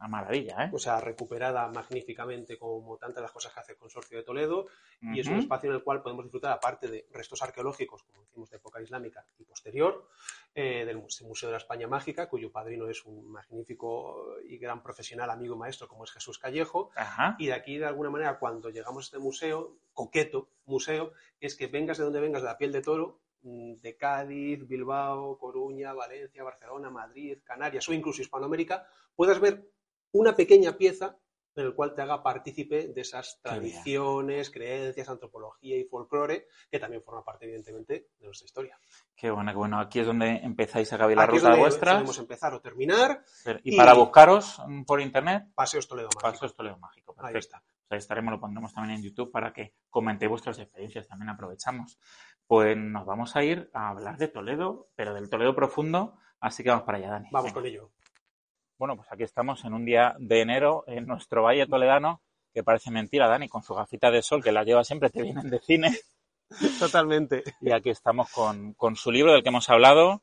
Una 0.00 0.08
maravilla, 0.08 0.64
¿eh? 0.66 0.70
o 0.72 0.78
sea, 0.78 1.00
recuperada 1.00 1.66
magníficamente 1.68 2.56
como 2.56 2.96
tantas 2.98 3.16
de 3.16 3.22
las 3.22 3.32
cosas 3.32 3.52
que 3.52 3.60
hace 3.60 3.72
el 3.72 3.78
Consorcio 3.78 4.16
de 4.18 4.22
Toledo, 4.24 4.66
y 5.00 5.18
es 5.18 5.26
un 5.26 5.38
espacio 5.38 5.70
en 5.70 5.76
el 5.76 5.82
cual 5.82 6.02
podemos 6.02 6.24
disfrutar, 6.24 6.52
aparte 6.52 6.86
de 6.88 7.08
restos 7.12 7.42
arqueológicos, 7.42 8.04
como 8.04 8.22
decimos, 8.22 8.48
de 8.50 8.56
época 8.58 8.80
islámica 8.80 9.26
y 9.38 9.44
posterior, 9.44 10.08
eh, 10.54 10.84
del 10.84 10.98
Muse- 10.98 11.24
Museo 11.26 11.48
de 11.48 11.52
la 11.54 11.58
España 11.58 11.88
Mágica, 11.88 12.28
cuyo 12.28 12.52
padrino 12.52 12.88
es 12.88 13.04
un 13.04 13.26
magnífico 13.28 14.36
y 14.48 14.58
gran 14.58 14.82
profesional, 14.82 15.30
amigo 15.30 15.54
y 15.56 15.58
maestro, 15.58 15.88
como 15.88 16.04
es 16.04 16.12
Jesús 16.12 16.38
Callejo, 16.38 16.90
Ajá. 16.94 17.34
y 17.38 17.46
de 17.46 17.54
aquí, 17.54 17.76
de 17.78 17.86
alguna 17.86 18.10
manera, 18.10 18.38
cuando 18.38 18.70
llegamos 18.70 19.04
a 19.04 19.06
este 19.06 19.18
museo, 19.18 19.78
coqueto 19.92 20.50
museo, 20.66 21.12
es 21.40 21.56
que 21.56 21.66
vengas 21.66 21.98
de 21.98 22.04
donde 22.04 22.20
vengas, 22.20 22.42
de 22.42 22.48
la 22.48 22.56
piel 22.56 22.70
de 22.70 22.82
toro, 22.82 23.20
mm, 23.42 23.74
de 23.80 23.96
Cádiz, 23.96 24.66
Bilbao, 24.68 25.38
Coruña, 25.38 25.92
Valencia, 25.92 26.44
Barcelona, 26.44 26.88
Madrid, 26.90 27.38
Canarias 27.44 27.88
o 27.88 27.92
incluso 27.92 28.22
Hispanoamérica, 28.22 28.86
puedas 29.16 29.40
ver 29.40 29.68
una 30.12 30.34
pequeña 30.34 30.76
pieza 30.76 31.18
en 31.54 31.66
el 31.66 31.74
cual 31.74 31.92
te 31.92 32.02
haga 32.02 32.22
partícipe 32.22 32.86
de 32.88 33.00
esas 33.00 33.40
tradiciones, 33.42 34.48
creencias, 34.50 35.08
antropología 35.08 35.76
y 35.76 35.82
folclore, 35.84 36.46
que 36.70 36.78
también 36.78 37.02
forma 37.02 37.24
parte, 37.24 37.46
evidentemente, 37.46 38.10
de 38.16 38.26
nuestra 38.26 38.44
historia. 38.46 38.78
Qué 39.16 39.28
bueno, 39.30 39.50
qué 39.50 39.56
bueno. 39.56 39.80
Aquí 39.80 39.98
es 39.98 40.06
donde 40.06 40.28
empezáis 40.36 40.92
a 40.92 40.98
caber 40.98 41.16
la 41.16 41.26
ruta 41.26 41.56
vuestra. 41.56 41.94
podemos 41.94 42.18
empezar 42.18 42.54
o 42.54 42.60
terminar. 42.60 43.24
Y, 43.64 43.74
y- 43.74 43.76
para 43.76 43.94
buscaros 43.94 44.62
mm, 44.68 44.84
por 44.84 45.00
internet, 45.00 45.48
Paseos 45.52 45.88
Toledo 45.88 46.08
Mágico. 46.14 46.30
Pasos 46.30 46.54
Toledo 46.54 46.78
Mágico. 46.78 47.14
Ahí 47.18 47.32
Perfecto. 47.32 47.56
O 47.56 47.60
sea, 47.60 47.96
ahí 47.96 47.98
estaremos, 47.98 48.32
lo 48.32 48.38
pondremos 48.40 48.72
también 48.72 48.98
en 48.98 49.02
YouTube 49.02 49.32
para 49.32 49.52
que 49.52 49.74
comentéis 49.90 50.30
vuestras 50.30 50.58
experiencias. 50.60 51.08
También 51.08 51.30
aprovechamos. 51.30 51.98
Pues 52.46 52.76
nos 52.76 53.04
vamos 53.04 53.34
a 53.34 53.42
ir 53.42 53.68
a 53.74 53.88
hablar 53.88 54.16
de 54.16 54.28
Toledo, 54.28 54.90
pero 54.94 55.12
del 55.12 55.28
Toledo 55.28 55.56
profundo. 55.56 56.14
Así 56.40 56.62
que 56.62 56.68
vamos 56.70 56.84
para 56.84 56.98
allá, 56.98 57.10
Dani. 57.10 57.28
Vamos 57.32 57.46
Venga. 57.50 57.54
con 57.54 57.66
ello. 57.66 57.90
Bueno, 58.78 58.96
pues 58.96 59.08
aquí 59.10 59.24
estamos 59.24 59.64
en 59.64 59.74
un 59.74 59.84
día 59.84 60.14
de 60.18 60.40
enero 60.40 60.84
en 60.86 61.06
nuestro 61.06 61.42
Valle 61.42 61.66
Toledano, 61.66 62.22
que 62.54 62.62
parece 62.62 62.90
mentira, 62.90 63.26
Dani, 63.28 63.48
con 63.48 63.62
su 63.62 63.74
gafita 63.74 64.10
de 64.10 64.22
sol 64.22 64.42
que 64.42 64.52
la 64.52 64.62
lleva 64.64 64.84
siempre, 64.84 65.10
te 65.10 65.22
vienen 65.22 65.50
de 65.50 65.58
cine. 65.60 65.98
Totalmente. 66.78 67.42
Y 67.60 67.72
aquí 67.72 67.90
estamos 67.90 68.30
con, 68.30 68.74
con 68.74 68.96
su 68.96 69.10
libro 69.10 69.32
del 69.32 69.42
que 69.42 69.48
hemos 69.48 69.68
hablado, 69.68 70.22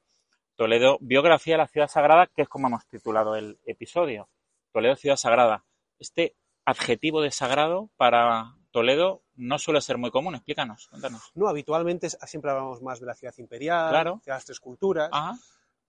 Toledo, 0.56 0.98
Biografía 1.02 1.56
de 1.56 1.58
la 1.60 1.68
Ciudad 1.68 1.88
Sagrada, 1.90 2.28
que 2.28 2.44
es 2.44 2.50
como 2.50 2.68
hemos 2.68 2.86
titulado 2.88 3.36
el 3.36 3.60
episodio. 3.66 4.30
Toledo, 4.72 4.96
Ciudad 4.96 5.18
Sagrada. 5.18 5.66
Este 6.00 6.36
adjetivo 6.66 7.22
de 7.22 7.32
sagrado 7.32 7.90
para 7.98 8.56
Toledo 8.72 9.22
no 9.36 9.60
suele 9.60 9.82
ser 9.82 9.98
muy 9.98 10.12
común. 10.12 10.36
Explícanos, 10.36 10.88
cuéntanos. 10.88 11.32
No, 11.36 11.48
habitualmente 11.48 12.10
siempre 12.10 12.52
hablamos 12.52 12.82
más 12.82 13.00
de 13.00 13.06
la 13.06 13.14
ciudad 13.16 13.34
imperial, 13.38 13.90
Claro. 13.90 14.22
de 14.26 14.32
las 14.32 14.46
tres 14.46 14.60
culturas, 14.60 15.10
Ajá. 15.12 15.36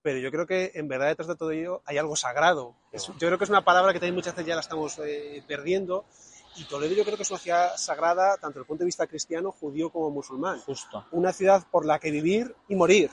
Pero 0.06 0.20
yo 0.20 0.30
creo 0.30 0.46
que 0.46 0.70
en 0.74 0.86
verdad 0.86 1.08
detrás 1.08 1.26
de 1.26 1.34
todo 1.34 1.50
ello 1.50 1.82
hay 1.84 1.98
algo 1.98 2.14
sagrado. 2.14 2.76
Es- 2.92 3.08
yo 3.08 3.26
creo 3.26 3.38
que 3.38 3.42
es 3.42 3.50
una 3.50 3.64
palabra 3.64 3.92
que 3.92 3.98
también 3.98 4.14
muchas 4.14 4.36
veces 4.36 4.46
ya 4.46 4.54
la 4.54 4.60
estamos 4.60 4.96
eh, 5.00 5.42
perdiendo. 5.48 6.04
Y 6.54 6.62
Toledo 6.66 6.94
yo 6.94 7.02
creo 7.02 7.16
que 7.16 7.24
es 7.24 7.30
una 7.32 7.40
ciudad 7.40 7.76
sagrada 7.76 8.34
tanto 8.34 8.50
desde 8.50 8.60
el 8.60 8.66
punto 8.66 8.82
de 8.82 8.86
vista 8.86 9.08
cristiano, 9.08 9.50
judío 9.50 9.90
como 9.90 10.10
musulmán. 10.10 10.60
Justo. 10.60 11.04
Una 11.10 11.32
ciudad 11.32 11.66
por 11.72 11.84
la 11.84 11.98
que 11.98 12.12
vivir 12.12 12.54
y 12.68 12.76
morir, 12.76 13.10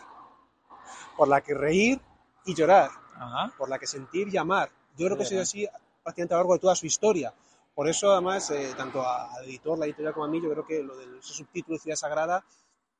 por 1.17 1.27
la 1.27 1.41
que 1.41 1.55
reír 1.55 1.99
y 2.45 2.53
llorar, 2.53 2.91
Ajá. 3.15 3.51
por 3.57 3.69
la 3.69 3.79
que 3.79 3.87
sentir 3.87 4.27
y 4.31 4.37
amar. 4.37 4.69
Yo 4.95 5.07
creo 5.07 5.17
que 5.17 5.23
ha 5.23 5.25
sido 5.25 5.41
así 5.41 5.67
prácticamente 6.03 6.35
a 6.35 6.37
lo 6.37 6.41
largo 6.43 6.53
de 6.53 6.59
toda 6.59 6.75
su 6.75 6.85
historia. 6.85 7.33
Por 7.73 7.89
eso, 7.89 8.11
además, 8.11 8.51
eh, 8.51 8.71
tanto 8.77 9.01
al 9.03 9.43
editor, 9.45 9.79
la 9.79 9.85
editorial 9.85 10.13
como 10.13 10.25
a 10.25 10.29
mí, 10.29 10.39
yo 10.39 10.51
creo 10.51 10.63
que 10.67 10.83
lo 10.83 10.95
del 10.95 11.17
ese 11.17 11.33
subtítulo 11.33 11.75
de 11.77 11.81
Ciudad 11.81 11.97
Sagrada 11.97 12.45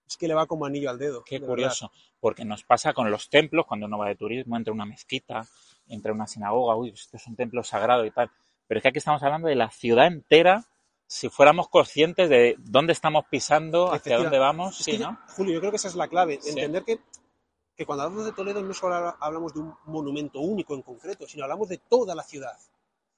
es 0.08 0.18
que 0.18 0.28
le 0.28 0.34
va 0.34 0.46
como 0.46 0.66
anillo 0.66 0.90
al 0.90 1.00
dedo. 1.00 1.24
Qué 1.24 1.40
de 1.40 1.46
curioso, 1.46 1.92
porque 2.20 2.46
nos 2.46 2.64
pasa 2.64 2.94
con 2.94 3.10
los 3.10 3.30
templos, 3.30 3.66
cuando 3.66 3.86
uno 3.88 3.98
va 3.98 4.08
de 4.08 4.16
turismo, 4.16 4.58
entra 4.58 4.74
una 4.74 4.86
mezquita, 4.86 5.46
entra 5.88 6.14
una 6.14 6.28
sinagoga, 6.28 6.76
uy, 6.76 6.90
esto 6.90 7.18
es 7.18 7.28
un 7.28 7.36
templo 7.36 7.64
sagrado 7.64 8.06
y 8.06 8.12
tal. 8.12 8.30
Pero 8.68 8.78
es 8.80 8.82
que 8.82 8.90
aquí 8.90 8.98
estamos 9.00 9.22
hablando 9.24 9.48
de 9.48 9.56
la 9.56 9.70
ciudad 9.70 10.08
entera 10.08 10.66
si 11.06 11.30
fuéramos 11.30 11.68
conscientes 11.70 12.30
de 12.30 12.56
dónde 12.60 12.94
estamos 12.94 13.26
pisando, 13.30 13.92
hacia 13.94 14.18
dónde 14.18 14.40
vamos, 14.40 14.80
Es 14.80 14.86
sí, 14.86 14.92
que 14.94 15.00
¿no? 15.00 15.20
Julio, 15.36 15.54
yo 15.54 15.60
creo 15.60 15.72
que 15.72 15.78
esa 15.78 15.88
es 15.90 15.96
la 15.96 16.08
clave. 16.08 16.40
Sí. 16.42 16.50
Entender 16.50 16.84
que, 16.84 17.00
que 17.76 17.86
cuando 17.86 18.04
hablamos 18.04 18.26
de 18.26 18.32
Toledo 18.32 18.62
no 18.64 18.74
solo 18.74 18.96
habla- 18.96 19.18
hablamos 19.20 19.54
de 19.54 19.60
un 19.60 19.76
monumento 19.86 20.40
único 20.40 20.74
en 20.74 20.82
concreto, 20.82 21.28
sino 21.28 21.44
hablamos 21.44 21.70
de 21.70 21.78
toda 21.78 22.16
la 22.16 22.24
ciudad. 22.24 22.58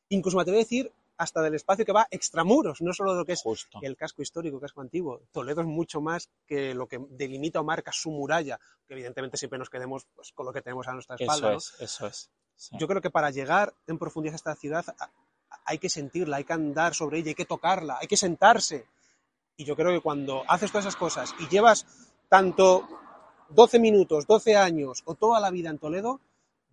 Incluso 0.10 0.36
me 0.36 0.42
atrevo 0.42 0.58
a 0.58 0.64
decir 0.64 0.92
hasta 1.18 1.42
del 1.42 1.56
espacio 1.56 1.86
que 1.86 1.92
va 1.92 2.08
extramuros, 2.12 2.82
no 2.82 2.94
solo 2.94 3.14
de 3.14 3.20
lo 3.20 3.26
que 3.26 3.34
es 3.34 3.42
Justo. 3.42 3.80
el 3.82 3.96
casco 3.96 4.22
histórico, 4.22 4.60
casco 4.60 4.82
antiguo. 4.82 5.22
Toledo 5.32 5.62
es 5.62 5.68
mucho 5.68 6.02
más 6.02 6.30
que 6.46 6.74
lo 6.74 6.88
que 6.88 7.00
delimita 7.10 7.60
o 7.60 7.64
marca 7.64 7.92
su 7.92 8.12
muralla, 8.12 8.60
que 8.88 8.94
evidentemente 8.94 9.38
siempre 9.38 9.60
nos 9.60 9.70
quedemos 9.70 10.06
pues, 10.16 10.32
con 10.34 10.46
lo 10.46 10.54
que 10.54 10.62
tenemos 10.62 10.88
a 10.88 10.94
nuestra 10.94 11.16
espalda. 11.16 11.48
Eso 11.48 11.52
¿no? 11.52 11.58
es, 11.58 11.76
eso 11.80 12.08
es. 12.08 12.30
Sí. 12.56 12.76
Yo 12.80 12.88
creo 12.88 13.02
que 13.02 13.10
para 13.10 13.32
llegar 13.32 13.74
en 13.88 13.98
profundidad 13.98 14.34
a 14.34 14.38
esta 14.38 14.56
ciudad 14.56 14.86
hay 15.66 15.78
que 15.78 15.90
sentirla, 15.90 16.38
hay 16.38 16.44
que 16.44 16.54
andar 16.54 16.94
sobre 16.94 17.20
ella, 17.20 17.30
hay 17.30 17.36
que 17.36 17.46
tocarla, 17.46 17.98
hay 18.00 18.08
que 18.08 18.18
sentarse. 18.18 18.88
Y 19.58 19.66
yo 19.66 19.76
creo 19.76 19.92
que 19.92 20.02
cuando 20.02 20.44
haces 20.48 20.72
todas 20.72 20.86
esas 20.86 20.98
cosas 20.98 21.34
y 21.40 21.48
llevas 21.48 21.86
tanto 22.30 22.88
12 23.50 23.80
minutos, 23.80 24.28
12 24.28 24.56
años 24.56 25.02
o 25.06 25.16
toda 25.16 25.40
la 25.40 25.52
vida 25.52 25.70
en 25.70 25.80
Toledo, 25.80 26.20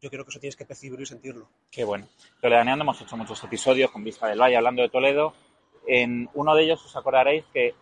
yo 0.02 0.10
creo 0.10 0.24
que 0.24 0.30
eso 0.30 0.40
tienes 0.40 0.56
que 0.56 0.66
percibirlo 0.66 1.02
y 1.04 1.06
sentirlo. 1.06 1.48
Qué 1.70 1.84
bueno. 1.84 2.08
Toledaneando 2.40 2.82
hemos 2.82 3.00
hecho 3.00 3.16
muchos 3.16 3.42
episodios 3.44 3.90
con 3.90 4.02
Vista 4.04 4.26
del 4.26 4.40
Valle 4.40 4.56
hablando 4.56 4.82
de 4.82 4.88
Toledo. 4.88 5.32
En 5.86 6.28
uno 6.34 6.54
de 6.54 6.64
ellos 6.64 6.84
os 6.84 6.94
acordaréis 6.96 7.44
que 7.52 7.74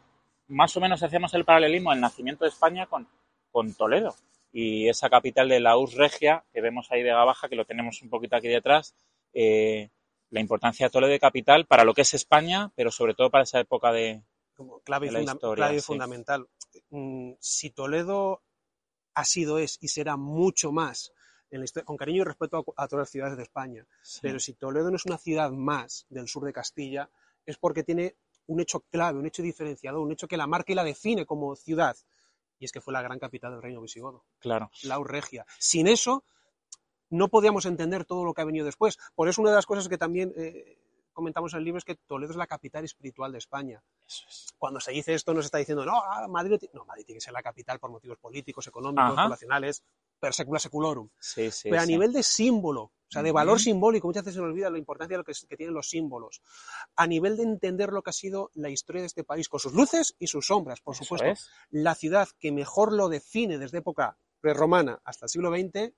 más 0.49 0.77
o 0.77 0.81
menos 0.81 1.03
hacemos 1.03 1.33
el 1.35 1.45
paralelismo 1.45 1.91
del 1.91 2.01
nacimiento 2.01 2.45
de 2.45 2.51
España 2.51 2.87
con, 2.87 3.09
con 3.51 3.75
Toledo 3.75 4.15
y 4.53 4.89
esa 4.89 5.09
capital 5.09 5.49
de 5.49 5.61
la 5.61 5.77
Urs 5.79 5.95
Regia 5.95 6.45
que 6.53 6.61
vemos 6.61 6.91
ahí 6.91 7.03
de 7.03 7.13
Baja, 7.13 7.49
que 7.49 7.57
lo 7.57 7.65
tenemos 7.65 8.03
un 8.03 8.11
poquito 8.11 8.37
aquí 8.37 8.49
detrás. 8.49 8.95
eh, 9.33 9.89
la 10.33 10.39
importancia 10.41 10.87
de 10.87 10.91
Toledo 10.91 11.11
de 11.11 11.19
capital 11.19 11.67
para 11.67 11.83
lo 11.85 11.93
que 11.93 12.03
es 12.03 12.15
España, 12.15 12.71
pero 12.77 12.93
sobre 12.93 13.15
todo 13.15 13.31
para 13.31 13.43
esa 13.43 13.59
época 13.59 13.91
de. 13.91 14.23
Como 14.55 14.79
clave, 14.81 15.07
De 15.07 15.13
la 15.13 15.19
funda- 15.21 15.33
historia, 15.33 15.57
clave 15.65 15.81
sí. 15.81 15.87
fundamental. 15.87 16.47
Mm, 16.91 17.33
Si 17.41 17.71
Toledo 17.71 18.41
ha 19.15 19.25
sido, 19.25 19.59
es 19.59 19.79
y 19.81 19.89
será 19.89 20.17
mucho 20.17 20.71
más, 20.71 21.13
en 21.51 21.61
la 21.61 21.65
historia- 21.65 21.85
con 21.87 21.97
cariño 21.97 22.23
y 22.23 22.25
respeto 22.25 22.65
a, 22.77 22.85
a 22.85 22.89
todas 22.89 23.03
las 23.05 23.11
ciudades 23.11 23.37
de 23.37 23.43
España, 23.43 23.87
Sí, 24.03 24.21
Pero 24.23 24.39
si 24.39 24.55
Toledo 24.55 24.91
no 24.91 24.97
es 24.97 25.07
una 25.07 25.19
ciudad 25.19 25.51
más 25.51 26.07
del 26.09 26.29
sur 26.29 26.45
de 26.45 26.53
Castilla, 26.53 27.11
es 27.47 27.57
porque 27.59 27.83
tiene 27.83 28.17
un 28.47 28.61
hecho 28.61 28.81
clave, 28.91 29.19
un 29.19 29.27
hecho 29.27 29.43
diferenciador, 29.43 30.01
un 30.01 30.13
hecho 30.13 30.27
que 30.29 30.37
la 30.37 30.47
marca 30.47 30.73
y 30.73 30.75
la 30.75 30.85
define 30.85 31.27
como 31.27 31.55
ciudad. 31.57 31.97
Y 32.59 32.65
es 32.65 32.73
que 32.73 32.81
fue 32.81 32.93
la 32.93 33.01
gran 33.03 33.19
capital 33.19 33.53
del 33.53 33.63
reino 33.63 33.81
visigodo, 33.81 34.25
claro. 34.39 34.71
la 34.83 34.99
Regia. 35.03 35.47
Sin 35.59 35.87
eso, 35.87 36.25
no 37.09 37.29
podíamos 37.29 37.65
entender 37.65 38.05
todo 38.05 38.25
lo 38.25 38.35
que 38.35 38.43
ha 38.43 38.45
venido 38.45 38.67
después. 38.67 38.99
Por 39.15 39.29
eso 39.29 39.41
una 39.41 39.51
de 39.51 39.57
las 39.57 39.67
cosas 39.67 39.89
que 39.89 39.97
también 39.99 40.33
eh, 40.37 40.79
comentamos 41.13 41.53
en 41.55 41.59
el 41.59 41.65
libro 41.65 41.79
es 41.79 41.85
que 41.85 41.95
Toledo 41.97 42.33
es 42.33 42.37
la 42.37 42.47
capital 42.47 42.85
espiritual 42.85 43.33
de 43.33 43.39
España. 43.39 43.83
Eso 44.07 44.27
es. 44.29 44.47
Cuando 44.59 44.79
se 44.81 44.93
dice 44.93 45.15
esto 45.15 45.33
no 45.33 45.41
se 45.43 45.47
está 45.47 45.59
diciendo, 45.59 45.85
no, 45.85 46.03
ah, 46.05 46.27
Madrid, 46.29 46.51
no 46.53 46.59
ti-". 46.59 46.71
no, 46.73 46.85
Madrid 46.85 47.05
tiene 47.07 47.17
que 47.19 47.25
ser 47.25 47.33
la 47.33 47.43
capital 47.43 47.79
por 47.81 47.91
motivos 47.91 48.19
políticos, 48.19 48.67
económicos, 48.67 49.13
Ajá. 49.13 49.23
poblacionales, 49.25 49.83
per 50.21 50.35
secula 50.35 50.61
seculorum. 50.61 51.09
Sí, 51.19 51.51
sí. 51.51 51.71
Pero 51.71 51.83
a 51.83 51.87
sí. 51.87 51.93
nivel 51.93 52.13
de 52.13 52.23
símbolo, 52.23 52.83
o 52.83 53.13
sea, 53.13 53.23
de 53.23 53.33
valor 53.33 53.59
simbólico, 53.59 54.07
muchas 54.07 54.23
veces 54.23 54.37
se 54.37 54.41
nos 54.41 54.51
olvida 54.51 54.71
la 54.71 54.79
importancia 54.79 55.15
de 55.17 55.19
lo 55.19 55.25
que, 55.25 55.33
tienen 55.57 55.75
los 55.75 55.89
símbolos. 55.89 56.43
A 56.95 57.07
nivel 57.09 57.37
de 57.37 57.43
entender 57.43 57.91
lo 57.91 58.03
que 58.03 58.11
ha 58.11 58.13
sido 58.13 58.51
la 58.55 58.69
historia 58.69 59.01
de 59.03 59.07
este 59.07 59.25
país, 59.25 59.49
con 59.49 59.59
sus 59.59 59.73
luces 59.73 60.15
y 60.19 60.29
sus 60.29 60.47
sombras, 60.47 60.81
por 60.81 60.95
Eso 60.95 61.03
supuesto. 61.05 61.27
es. 61.27 61.51
La 61.71 61.97
ciudad 61.97 62.29
que 62.39 62.53
mejor 62.53 62.93
lo 62.93 63.09
define 63.09 63.59
desde 63.59 63.79
época 63.79 64.17
prerromana 64.41 65.01
hasta 65.05 65.27
el 65.27 65.31
siglo 65.31 65.51
XX, 65.51 65.93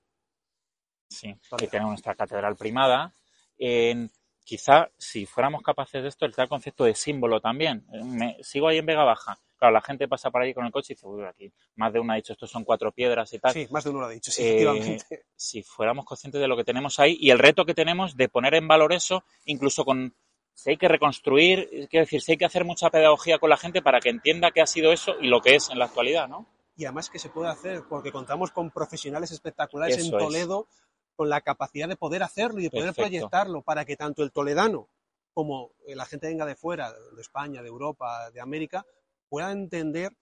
Sí, 1.09 1.35
que 1.57 1.67
tenemos 1.67 1.91
nuestra 1.91 2.15
catedral 2.15 2.55
primada. 2.55 3.13
En- 3.57 4.09
quizá 4.43 4.89
si 4.97 5.25
fuéramos 5.25 5.61
capaces 5.61 6.01
de 6.01 6.09
esto, 6.09 6.25
el 6.25 6.35
tal 6.35 6.49
concepto 6.49 6.83
de 6.83 6.95
símbolo 6.95 7.39
también. 7.39 7.85
Me, 8.03 8.37
sigo 8.43 8.67
ahí 8.67 8.77
en 8.79 8.85
Vega 8.85 9.03
Baja. 9.03 9.39
Claro, 9.63 9.75
la 9.75 9.81
gente 9.81 10.09
pasa 10.09 10.29
por 10.29 10.41
ahí 10.41 10.53
con 10.53 10.65
el 10.65 10.73
coche 10.73 10.91
y 10.91 10.95
dice, 10.95 11.07
uy, 11.07 11.23
aquí 11.23 11.49
más 11.77 11.93
de 11.93 12.01
uno 12.01 12.11
ha 12.11 12.17
dicho, 12.17 12.33
estos 12.33 12.51
son 12.51 12.65
cuatro 12.65 12.91
piedras 12.91 13.31
y 13.31 13.39
tal. 13.39 13.53
sí, 13.53 13.65
más 13.71 13.85
de 13.85 13.91
uno 13.91 14.01
lo 14.01 14.07
ha 14.07 14.09
dicho, 14.09 14.29
sí, 14.29 14.41
Eh, 14.41 14.45
efectivamente. 14.47 15.23
Si 15.37 15.63
fuéramos 15.63 16.03
conscientes 16.03 16.41
de 16.41 16.49
lo 16.49 16.57
que 16.57 16.65
tenemos 16.65 16.99
ahí 16.99 17.15
y 17.17 17.29
el 17.31 17.39
reto 17.39 17.63
que 17.63 17.73
tenemos 17.73 18.17
de 18.17 18.27
poner 18.27 18.55
en 18.55 18.67
valor 18.67 18.91
eso, 18.91 19.23
incluso 19.45 19.85
con, 19.85 20.13
si 20.53 20.71
hay 20.71 20.75
que 20.75 20.89
reconstruir, 20.89 21.87
quiero 21.89 22.03
decir, 22.03 22.21
si 22.21 22.33
hay 22.33 22.37
que 22.37 22.43
hacer 22.43 22.65
mucha 22.65 22.89
pedagogía 22.89 23.39
con 23.39 23.49
la 23.49 23.55
gente 23.55 23.81
para 23.81 24.01
que 24.01 24.09
entienda 24.09 24.51
qué 24.51 24.59
ha 24.59 24.67
sido 24.67 24.91
eso 24.91 25.15
y 25.21 25.27
lo 25.27 25.39
que 25.39 25.55
es 25.55 25.69
en 25.69 25.79
la 25.79 25.85
actualidad, 25.85 26.27
¿no? 26.27 26.45
Y 26.75 26.83
además 26.83 27.09
que 27.09 27.19
se 27.19 27.29
puede 27.29 27.47
hacer, 27.47 27.83
porque 27.87 28.11
contamos 28.11 28.51
con 28.51 28.69
profesionales 28.69 29.31
espectaculares 29.31 29.97
Eso 29.97 30.07
en 30.07 30.21
es. 30.21 30.25
Toledo, 30.27 30.67
con 31.15 31.29
la 31.29 31.39
capacidad 31.39 31.87
de 31.87 31.95
poder 31.95 32.21
hacerlo 32.21 32.59
y 32.59 32.63
de 32.63 32.69
poder 32.69 32.87
Perfecto. 32.87 33.03
proyectarlo 33.03 33.61
para 33.61 33.85
que 33.85 33.95
tanto 33.95 34.23
el 34.23 34.33
toledano 34.33 34.89
como 35.33 35.71
la 35.87 36.05
gente 36.05 36.27
venga 36.27 36.45
de 36.45 36.55
fuera, 36.55 36.91
de 36.91 37.21
España, 37.21 37.61
de 37.61 37.69
Europa, 37.69 38.29
de 38.31 38.41
América, 38.41 38.85
pueda 39.29 39.51
entender 39.51 40.15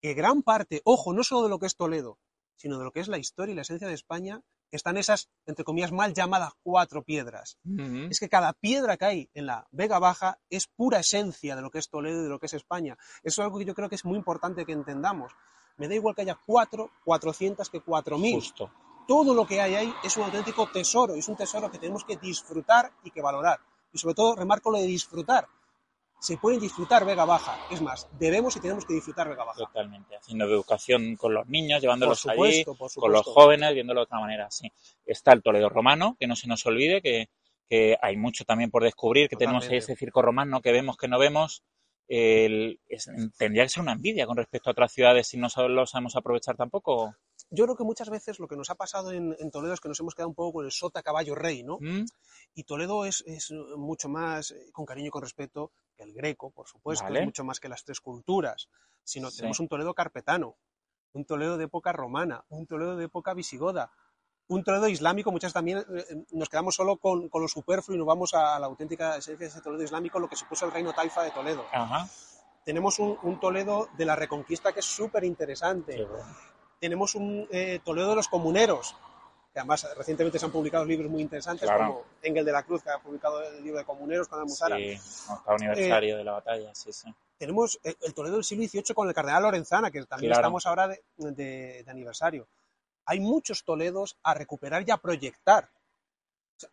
que 0.00 0.14
gran 0.14 0.42
parte, 0.42 0.80
ojo, 0.84 1.12
no 1.12 1.22
solo 1.22 1.42
de 1.44 1.48
lo 1.50 1.58
que 1.58 1.66
es 1.66 1.76
Toledo, 1.76 2.18
sino 2.56 2.78
de 2.78 2.84
lo 2.84 2.92
que 2.92 3.00
es 3.00 3.08
la 3.08 3.18
historia 3.18 3.52
y 3.52 3.56
la 3.56 3.62
esencia 3.62 3.88
de 3.88 3.94
España, 3.94 4.42
están 4.70 4.96
esas, 4.96 5.28
entre 5.46 5.64
comillas, 5.64 5.92
mal 5.92 6.14
llamadas 6.14 6.52
cuatro 6.62 7.02
piedras. 7.02 7.58
Es 8.08 8.20
que 8.20 8.28
cada 8.28 8.52
piedra 8.52 8.96
que 8.96 9.04
hay 9.04 9.30
en 9.34 9.46
la 9.46 9.66
Vega 9.72 9.98
Baja 9.98 10.38
es 10.48 10.68
pura 10.68 11.00
esencia 11.00 11.56
de 11.56 11.62
lo 11.62 11.70
que 11.70 11.78
es 11.78 11.88
Toledo 11.88 12.20
y 12.20 12.22
de 12.24 12.28
lo 12.28 12.38
que 12.38 12.46
es 12.46 12.54
España. 12.54 12.96
Eso 13.22 13.42
es 13.42 13.44
algo 13.44 13.58
que 13.58 13.64
yo 13.64 13.74
creo 13.74 13.88
que 13.88 13.96
es 13.96 14.04
muy 14.04 14.16
importante 14.16 14.64
que 14.64 14.72
entendamos. 14.72 15.32
Me 15.76 15.88
da 15.88 15.94
igual 15.94 16.14
que 16.14 16.22
haya 16.22 16.38
cuatro, 16.46 16.90
cuatrocientas 17.04 17.68
que 17.68 17.80
cuatro 17.80 18.18
mil. 18.18 18.34
Justo. 18.34 18.70
Todo 19.08 19.34
lo 19.34 19.44
que 19.46 19.60
hay 19.60 19.74
ahí 19.74 19.94
es 20.04 20.16
un 20.16 20.24
auténtico 20.24 20.70
tesoro, 20.70 21.16
y 21.16 21.18
es 21.18 21.28
un 21.28 21.36
tesoro 21.36 21.70
que 21.70 21.78
tenemos 21.78 22.04
que 22.04 22.16
disfrutar 22.16 22.92
y 23.02 23.10
que 23.10 23.22
valorar. 23.22 23.58
Y 23.92 23.98
sobre 23.98 24.14
todo, 24.14 24.36
remarco 24.36 24.70
lo 24.70 24.78
de 24.78 24.86
disfrutar. 24.86 25.48
Se 26.20 26.36
puede 26.36 26.60
disfrutar 26.60 27.04
Vega 27.06 27.24
Baja. 27.24 27.58
Es 27.70 27.80
más, 27.80 28.06
debemos 28.18 28.54
y 28.54 28.60
tenemos 28.60 28.84
que 28.84 28.92
disfrutar 28.94 29.28
Vega 29.28 29.42
Baja. 29.44 29.58
Totalmente. 29.58 30.16
Haciendo 30.16 30.44
educación 30.44 31.16
con 31.16 31.32
los 31.34 31.48
niños, 31.48 31.80
llevándolos 31.80 32.22
Por 32.22 32.32
allí, 32.46 32.64
por 32.64 32.76
con 32.94 33.12
los 33.12 33.22
jóvenes, 33.26 33.72
viéndolo 33.74 34.00
de 34.00 34.04
otra 34.04 34.20
manera. 34.20 34.50
Sí. 34.50 34.70
Está 35.06 35.32
el 35.32 35.42
Toledo 35.42 35.68
romano, 35.70 36.16
que 36.20 36.26
no 36.26 36.36
se 36.36 36.46
nos 36.46 36.64
olvide, 36.66 37.00
que, 37.00 37.30
que 37.68 37.96
hay 38.02 38.16
mucho 38.16 38.44
también 38.44 38.70
por 38.70 38.84
descubrir, 38.84 39.28
que 39.28 39.36
tenemos 39.36 39.62
ahí 39.64 39.68
Totalmente. 39.78 39.92
ese 39.92 39.96
circo 39.98 40.20
romano 40.22 40.60
que 40.60 40.72
vemos 40.72 40.96
que 40.96 41.08
no 41.08 41.18
vemos. 41.18 41.62
El- 42.06 42.80
es- 42.88 43.08
tendría 43.38 43.62
que 43.62 43.68
ser 43.70 43.82
una 43.82 43.92
envidia 43.92 44.26
con 44.26 44.36
respecto 44.36 44.68
a 44.68 44.72
otras 44.72 44.92
ciudades 44.92 45.26
si 45.28 45.38
no 45.38 45.48
lo 45.68 45.86
sabemos 45.86 46.16
aprovechar 46.16 46.56
tampoco. 46.56 47.14
Yo 47.50 47.64
creo 47.64 47.76
que 47.76 47.82
muchas 47.84 48.08
veces 48.10 48.38
lo 48.38 48.46
que 48.46 48.54
nos 48.56 48.70
ha 48.70 48.76
pasado 48.76 49.10
en, 49.10 49.34
en 49.38 49.50
Toledo 49.50 49.74
es 49.74 49.80
que 49.80 49.88
nos 49.88 49.98
hemos 49.98 50.14
quedado 50.14 50.28
un 50.28 50.34
poco 50.36 50.52
con 50.54 50.64
el 50.64 50.70
sota 50.70 51.02
caballo 51.02 51.34
rey, 51.34 51.62
¿no? 51.64 51.78
¿Mm? 51.80 52.04
Y 52.54 52.62
Toledo 52.64 53.04
es, 53.04 53.24
es 53.26 53.50
mucho 53.76 54.08
más, 54.08 54.52
eh, 54.52 54.70
con 54.72 54.86
cariño 54.86 55.08
y 55.08 55.10
con 55.10 55.22
respeto, 55.22 55.72
que 55.96 56.04
el 56.04 56.12
greco, 56.14 56.50
por 56.50 56.68
supuesto, 56.68 57.04
Vale. 57.04 57.20
es 57.20 57.24
mucho 57.24 57.42
más 57.44 57.58
que 57.58 57.68
las 57.68 57.84
tres 57.84 58.00
culturas, 58.00 58.68
sino 59.02 59.30
Sí. 59.30 59.38
tenemos 59.38 59.58
un 59.60 59.68
Toledo 59.68 59.94
carpetano, 59.94 60.56
un 61.12 61.24
Toledo 61.24 61.56
de 61.58 61.64
época 61.64 61.92
romana, 61.92 62.44
un 62.50 62.66
Toledo 62.68 62.96
de 62.96 63.06
época 63.06 63.34
visigoda, 63.34 63.90
un 64.46 64.62
Toledo 64.62 64.86
islámico, 64.88 65.32
muchas 65.32 65.52
también 65.52 65.78
eh, 65.78 65.84
eh, 66.08 66.24
nos 66.30 66.48
quedamos 66.48 66.76
solo 66.76 66.98
con, 66.98 67.28
con 67.28 67.42
lo 67.42 67.48
superfluo 67.48 67.96
y 67.96 67.98
nos 67.98 68.06
vamos 68.06 68.32
a 68.34 68.58
la 68.60 68.66
auténtica 68.66 69.16
esencia 69.16 69.46
de 69.46 69.50
ese 69.52 69.60
Toledo 69.60 69.82
islámico, 69.82 70.20
lo 70.20 70.28
que 70.28 70.36
supuso 70.36 70.66
el 70.66 70.72
reino 70.72 70.92
taifa 70.92 71.22
de 71.24 71.32
Toledo. 71.32 71.64
Ajá. 71.72 72.08
Tenemos 72.64 72.98
un, 73.00 73.18
un 73.22 73.40
Toledo 73.40 73.88
de 73.96 74.04
la 74.04 74.14
Reconquista 74.14 74.72
que 74.72 74.80
es 74.80 74.86
súper 74.86 75.24
interesante 75.24 75.96
Qué 75.96 76.04
bueno. 76.04 76.24
Tenemos 76.80 77.14
un 77.14 77.46
eh, 77.50 77.80
Toledo 77.84 78.10
de 78.10 78.16
los 78.16 78.28
comuneros, 78.28 78.96
que 79.52 79.58
además 79.60 79.86
recientemente 79.96 80.38
se 80.38 80.46
han 80.46 80.52
publicado 80.52 80.84
libros 80.84 81.10
muy 81.10 81.22
interesantes, 81.22 81.68
Claro. 81.68 81.86
como 81.86 82.04
Engel 82.22 82.44
de 82.44 82.52
la 82.52 82.62
Cruz, 82.62 82.82
que 82.82 82.90
ha 82.90 82.98
publicado 82.98 83.42
el 83.42 83.62
libro 83.62 83.78
de 83.78 83.84
comuneros 83.84 84.26
con 84.28 84.38
Almuzara. 84.40 84.76
Sí, 84.76 84.90
está 84.92 85.42
aniversario 85.46 86.16
de 86.16 86.24
la 86.24 86.32
batalla, 86.32 86.74
sí, 86.74 86.92
sí. 86.92 87.12
Tenemos 87.36 87.78
el, 87.82 87.96
Toledo 88.14 88.34
del 88.36 88.44
siglo 88.44 88.64
XVIII 88.66 88.94
con 88.94 89.08
el 89.08 89.14
cardenal 89.14 89.42
Lorenzana, 89.42 89.90
que 89.90 90.04
también 90.04 90.30
Claro. 90.30 90.40
estamos 90.42 90.66
ahora 90.66 90.88
de, 90.88 91.02
de- 91.16 91.82
de 91.84 91.90
aniversario. 91.90 92.46
Hay 93.06 93.18
muchos 93.20 93.64
Toledos 93.64 94.16
a 94.22 94.34
recuperar 94.34 94.84
y 94.86 94.90
a 94.90 94.98
proyectar. 94.98 95.64
O 96.56 96.60
sea, 96.60 96.68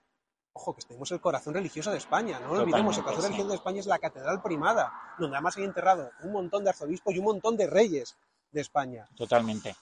ojo, 0.54 0.76
que 0.76 0.84
tenemos 0.84 1.10
el 1.12 1.22
corazón 1.22 1.54
religioso 1.54 1.90
de 1.92 1.98
España, 1.98 2.40
no 2.42 2.54
lo 2.54 2.62
olvidemos, 2.64 2.98
el 2.98 3.04
corazón 3.04 3.24
sí. 3.24 3.28
religioso 3.30 3.50
de 3.50 3.56
España 3.56 3.80
es 3.80 3.86
la 3.88 3.98
catedral 3.98 4.42
primada, 4.42 5.16
donde 5.18 5.38
además 5.38 5.58
hay 5.58 5.64
enterrado 5.64 6.12
un 6.22 6.32
montón 6.34 6.64
de 6.64 6.70
arzobispos 6.70 7.14
y 7.16 7.20
un 7.20 7.26
montón 7.26 7.56
de 7.58 7.66
reyes 7.68 8.16
de 8.52 8.62
España. 8.62 9.08
Totalmente. 9.16 9.76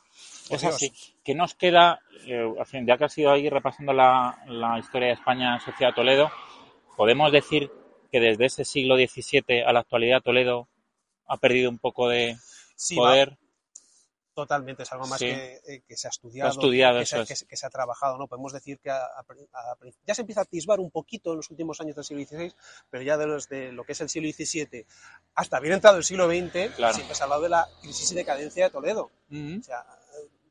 Es 0.50 0.64
así. 0.64 0.92
¿Qué 1.24 1.34
nos 1.36 1.56
queda, 1.56 2.00
eh, 2.26 2.46
ya 2.86 2.98
que 2.98 3.06
has 3.06 3.18
ido 3.18 3.32
ahí 3.32 3.50
repasando 3.50 3.94
la, 3.94 4.38
la 4.48 4.80
historia 4.80 5.08
de 5.10 5.14
España 5.16 5.56
asociada 5.56 5.92
a 5.92 5.96
Toledo, 5.96 6.32
podemos 6.96 7.32
decir 7.32 7.72
que 8.12 8.20
desde 8.20 8.46
ese 8.46 8.64
siglo 8.66 8.96
XVII 8.96 9.62
a 9.66 9.74
la 9.74 9.80
actualidad 9.82 10.22
Toledo 10.22 10.68
ha 11.28 11.38
perdido 11.38 11.70
un 11.70 11.80
poco 11.80 12.08
de 12.10 12.38
Sí, 12.76 12.96
va- 12.96 13.10
poder? 13.10 13.38
Totalmente, 14.36 14.84
es 14.84 14.92
algo 14.92 15.08
más 15.08 15.18
Sí. 15.18 15.28
que, 15.28 15.62
eh, 15.66 15.84
que 15.88 15.96
se 15.96 16.08
ha 16.08 16.10
estudiado, 16.10 16.52
estudiado, 16.52 17.00
que, 17.00 17.06
se, 17.06 17.22
es. 17.22 17.28
que 17.30 17.36
se- 17.38 17.48
que 17.48 17.56
se 17.56 17.66
ha 17.66 17.70
trabajado. 17.70 18.18
¿no? 18.18 18.28
Podemos 18.28 18.52
decir 18.52 18.80
que 18.80 18.90
a- 18.92 18.98
a- 19.06 19.26
a- 19.54 19.78
ya 20.06 20.14
se 20.14 20.22
empieza 20.22 20.42
a 20.42 20.44
atisbar 20.44 20.82
un 20.82 20.92
poquito 20.92 21.32
en 21.32 21.38
los 21.38 21.50
últimos 21.50 21.80
años 21.80 21.96
del 21.96 22.04
siglo 22.04 22.22
XVI, 22.26 22.54
pero 22.90 23.02
ya 23.02 23.16
de 23.18 23.28
los 23.28 23.48
de 23.48 23.72
lo 23.72 23.86
que 23.86 23.94
es 23.94 24.02
el 24.02 24.10
siglo 24.10 24.28
XVII 24.30 24.86
hasta 25.36 25.60
bien 25.62 25.74
entrado 25.76 25.96
el 25.98 26.04
siglo 26.04 26.28
XX, 26.28 26.76
Claro. 26.76 26.94
siempre 26.94 27.16
se 27.16 27.24
ha 27.24 27.26
hablado 27.26 27.44
de 27.44 27.50
la 27.50 27.66
crisis 27.82 28.12
y 28.12 28.16
decadencia 28.16 28.66
de 28.66 28.70
Toledo. 28.72 29.10
O 29.32 29.64
sea, 29.64 29.86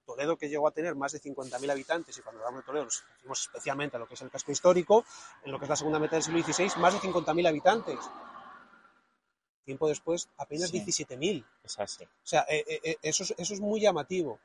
Toledo 0.07 0.37
que 0.39 0.49
llegó 0.49 0.67
a 0.69 0.71
tener 0.71 0.95
más 0.95 1.13
de 1.13 1.19
50.000 1.21 1.71
habitantes, 1.71 2.17
y 2.19 2.23
cuando 2.23 2.41
hablamos 2.41 2.63
de 2.63 2.67
Toledo 2.67 2.85
nos 2.85 3.03
referimos 3.07 3.41
especialmente 3.43 3.97
a 3.97 4.01
lo 4.01 4.07
que 4.07 4.15
es 4.15 4.23
el 4.23 4.31
casco 4.31 4.51
histórico, 4.53 5.05
en 5.45 5.53
lo 5.53 5.59
que 5.59 5.65
es 5.67 5.69
la 5.71 5.77
segunda 5.77 5.99
mitad 5.99 6.13
del 6.13 6.23
siglo 6.23 6.43
XVI, 6.43 6.71
más 6.81 6.95
de 6.95 7.01
50.000 7.01 7.47
habitantes. 7.47 7.99
Tiempo 9.65 9.89
después 9.89 10.29
apenas 10.37 10.71
Sí. 10.71 10.81
17.000. 10.81 11.45
Es 11.65 11.79
así. 11.79 12.05
O 12.05 12.09
sea, 12.27 12.47
eh, 12.49 12.65
eh, 12.67 12.81
eh, 12.85 12.97
eso, 13.03 13.25
es, 13.25 13.35
eso 13.37 13.55
es 13.55 13.61
muy 13.61 13.81
llamativo. 13.81 14.39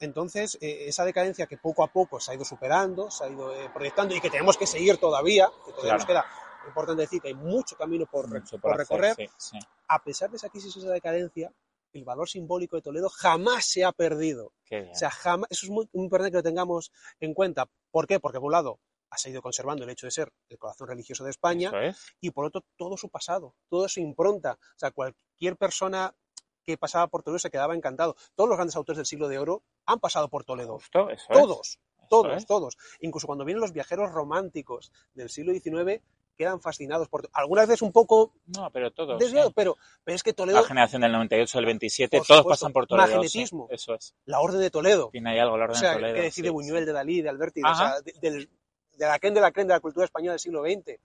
Entonces, 0.00 0.58
eh, 0.60 0.88
esa 0.88 1.04
decadencia 1.04 1.46
que 1.46 1.56
poco 1.56 1.82
a 1.82 1.88
poco 1.88 2.20
se 2.20 2.30
ha 2.30 2.34
ido 2.34 2.44
superando, 2.44 3.10
se 3.10 3.24
ha 3.24 3.28
ido 3.28 3.54
eh, 3.54 3.70
proyectando 3.72 4.14
y 4.14 4.20
que 4.20 4.30
tenemos 4.30 4.56
que 4.56 4.66
seguir 4.66 4.98
todavía, 4.98 5.48
que 5.64 5.72
todavía 5.72 5.94
nos 5.94 6.04
queda, 6.04 6.24
importante 6.66 7.02
decir 7.02 7.22
que 7.22 7.28
hay 7.28 7.34
mucho 7.34 7.76
camino 7.76 8.04
por, 8.06 8.28
Mucho 8.28 8.58
por 8.58 8.72
por 8.72 8.80
hacer, 8.80 9.00
recorrer, 9.00 9.30
sí, 9.38 9.58
sí. 9.58 9.58
a 9.88 10.02
pesar 10.02 10.30
de 10.30 10.36
esa 10.36 10.48
crisis 10.50 10.76
y 10.76 10.80
esa 10.80 10.90
decadencia, 10.90 11.50
el 11.92 12.04
valor 12.04 12.28
simbólico 12.28 12.76
de 12.76 12.82
Toledo 12.82 13.08
jamás 13.08 13.64
se 13.64 13.84
ha 13.84 13.92
perdido. 13.92 14.52
O 14.70 14.94
sea, 14.94 15.10
jamás, 15.10 15.48
eso 15.50 15.66
es 15.66 15.70
muy 15.70 15.88
muy 15.92 16.04
importante 16.04 16.32
que 16.32 16.38
lo 16.38 16.42
tengamos 16.42 16.92
en 17.20 17.32
cuenta. 17.32 17.66
¿Por 17.90 18.06
qué? 18.06 18.20
Porque 18.20 18.38
por 18.38 18.46
un 18.46 18.52
lado 18.52 18.80
ha 19.16 19.18
seguido 19.18 19.40
conservando 19.42 19.82
el 19.84 19.90
hecho 19.90 20.06
de 20.06 20.10
ser 20.10 20.30
el 20.48 20.58
corazón 20.58 20.88
religioso 20.88 21.24
de 21.24 21.30
España 21.30 21.70
es. 21.82 22.14
y 22.20 22.30
por 22.30 22.44
otro 22.44 22.62
todo 22.76 22.96
su 22.96 23.08
pasado, 23.08 23.54
toda 23.68 23.88
su 23.88 24.00
impronta. 24.00 24.52
O 24.60 24.78
sea, 24.78 24.90
cualquier 24.90 25.56
persona 25.56 26.14
que 26.62 26.76
pasaba 26.76 27.06
por 27.06 27.22
Toledo 27.22 27.38
se 27.38 27.50
quedaba 27.50 27.74
encantado. 27.74 28.16
Todos 28.34 28.48
los 28.48 28.56
grandes 28.58 28.76
autores 28.76 28.98
del 28.98 29.06
siglo 29.06 29.28
de 29.28 29.38
oro 29.38 29.62
han 29.86 30.00
pasado 30.00 30.28
por 30.28 30.44
Toledo. 30.44 30.74
Justo, 30.74 31.10
eso 31.10 31.24
es. 31.30 31.38
Todos, 31.38 31.68
Eso 31.68 32.06
todos, 32.10 32.36
es. 32.36 32.46
todos. 32.46 32.76
Incluso 33.00 33.26
cuando 33.26 33.44
vienen 33.44 33.60
los 33.60 33.72
viajeros 33.72 34.10
románticos 34.12 34.92
del 35.14 35.30
siglo 35.30 35.52
XIX, 35.52 36.02
quedan 36.36 36.60
fascinados 36.60 37.08
por 37.08 37.30
algunas 37.32 37.66
veces 37.66 37.80
un 37.82 37.92
poco 37.92 38.34
No, 38.46 38.70
pero 38.70 38.92
todos. 38.92 39.18
desviados, 39.18 39.48
sí. 39.50 39.54
pero, 39.56 39.76
pero 40.04 40.14
es 40.16 40.22
que 40.22 40.34
Toledo, 40.34 40.60
La 40.60 40.66
generación 40.66 41.00
del 41.00 41.12
98, 41.12 41.56
del 41.58 41.64
27, 41.66 42.18
Por 42.18 42.26
todos 42.26 42.38
supuesto. 42.40 42.62
pasan 42.66 42.72
por 42.74 42.86
Toledo. 42.86 43.06
sí. 43.06 43.14
Magnetismo. 43.14 43.68
Eso 43.70 43.94
es. 43.94 44.14
la 44.26 44.40
Orden 44.40 44.60
de 44.60 44.70
Toledo, 44.70 45.08
Tiene 45.10 45.30
ahí 45.30 45.38
algo 45.38 45.56
la 45.56 45.64
o 45.64 45.68
orden 45.68 45.80
sea, 45.80 45.90
de 45.90 45.96
Toledo. 45.96 46.14
que 46.16 46.20
decir 46.22 46.44
de 46.44 46.48
sí, 46.50 46.52
Buñuel, 46.52 46.84
de 46.84 46.92
Dalí, 46.92 47.22
de 47.22 47.28
Alberti, 47.30 47.62
o 47.62 47.74
sea, 47.74 47.94
del- 48.20 48.50
de 48.96 49.06
la 49.06 49.18
creen 49.18 49.34
de 49.34 49.40
la 49.40 49.50
creen 49.52 49.68
de 49.68 49.74
la 49.74 49.80
cultura 49.80 50.04
española 50.04 50.32
del 50.32 50.40
siglo 50.40 50.62
XX. 50.62 50.98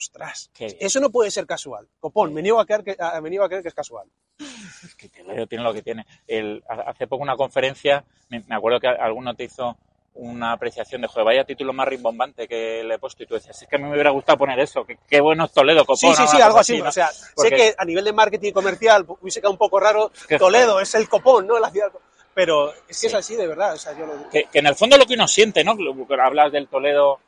Ostras, 0.00 0.50
eso 0.58 1.00
no 1.00 1.10
puede 1.10 1.30
ser 1.30 1.44
casual. 1.46 1.88
Copón, 1.98 2.32
me 2.32 2.40
niego 2.40 2.60
a 2.60 2.66
creer 2.66 2.84
que, 2.84 2.96
a- 3.00 3.20
me 3.20 3.30
niego 3.30 3.44
a 3.44 3.48
creer 3.48 3.62
que 3.62 3.68
es 3.68 3.74
casual. 3.74 4.06
Es 4.38 4.94
que 4.94 5.08
tiene 5.08 5.64
lo 5.64 5.72
que 5.74 5.82
tiene. 5.82 6.06
El, 6.26 6.62
ha- 6.68 6.90
hace 6.90 7.08
poco 7.08 7.22
una 7.24 7.36
conferencia, 7.36 8.04
me, 8.28 8.44
acuerdo 8.54 8.78
que 8.78 8.86
alguno 8.86 9.34
te 9.34 9.44
hizo 9.44 9.76
una 10.14 10.52
apreciación 10.52 11.00
de, 11.02 11.08
joder, 11.08 11.24
vaya 11.24 11.44
título 11.44 11.72
más 11.72 11.86
rimbombante 11.88 12.46
que 12.46 12.82
le 12.84 12.94
he 12.94 12.98
puesto 12.98 13.22
y 13.22 13.26
tú 13.26 13.34
decías, 13.34 13.60
es 13.60 13.68
que 13.68 13.74
a 13.76 13.78
mí 13.78 13.84
me 13.86 13.92
hubiera 13.92 14.10
gustado 14.10 14.38
poner 14.38 14.58
eso, 14.60 14.84
que, 14.84 14.98
qué 15.08 15.20
bueno 15.20 15.44
es 15.46 15.52
Toledo, 15.52 15.80
Copón. 15.84 15.96
Sí, 15.96 16.14
sí, 16.14 16.28
sí, 16.28 16.40
algo 16.40 16.58
así. 16.58 16.80
¿no? 16.80 16.88
O 16.88 16.92
sea, 16.92 17.08
Porque- 17.34 17.50
sé 17.50 17.56
que 17.56 17.74
a 17.76 17.84
nivel 17.84 18.04
de 18.04 18.12
marketing 18.12 18.52
comercial 18.52 19.04
hubiese 19.20 19.40
quedado 19.40 19.52
un 19.52 19.58
poco 19.58 19.80
raro. 19.80 20.12
Toledo 20.38 20.80
es 20.80 20.94
el 20.94 21.08
copón, 21.08 21.46
¿no? 21.48 21.58
La 21.58 21.70
ciudad. 21.70 21.90
Pero 22.34 22.72
es 22.72 22.86
que 22.86 22.94
Sí. 22.94 23.06
es 23.08 23.14
así, 23.14 23.34
de 23.34 23.48
verdad. 23.48 23.74
O 23.74 23.78
sea, 23.78 23.98
yo 23.98 24.06
lo- 24.06 24.28
que, 24.30 24.44
que 24.44 24.58
en 24.60 24.66
el 24.68 24.76
fondo 24.76 24.96
lo 24.96 25.06
que 25.06 25.14
uno 25.14 25.26
siente, 25.26 25.64
¿no? 25.64 25.76
Hablas 26.22 26.52
del 26.52 26.68
Toledo, 26.68 27.18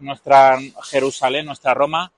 nuestra 0.00 0.58
Jerusalén, 0.84 1.46
nuestra 1.46 1.74
Roma, 1.74 2.12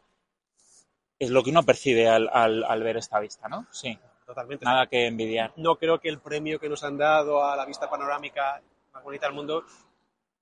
es 1.18 1.30
lo 1.30 1.42
que 1.42 1.50
uno 1.50 1.62
percibe 1.62 2.08
al, 2.08 2.28
al, 2.32 2.64
al 2.64 2.82
ver 2.82 2.96
esta 2.96 3.20
vista, 3.20 3.48
¿no? 3.48 3.66
Sí, 3.70 3.98
totalmente. 4.24 4.64
nada 4.64 4.86
que 4.86 5.06
envidiar. 5.06 5.52
No 5.56 5.76
creo 5.76 6.00
que 6.00 6.08
el 6.08 6.18
premio 6.18 6.58
que 6.58 6.68
nos 6.68 6.82
han 6.82 6.96
dado 6.96 7.44
a 7.44 7.56
la 7.56 7.66
vista 7.66 7.90
panorámica 7.90 8.62
más 8.92 9.04
bonita 9.04 9.26
del 9.26 9.34
mundo, 9.34 9.64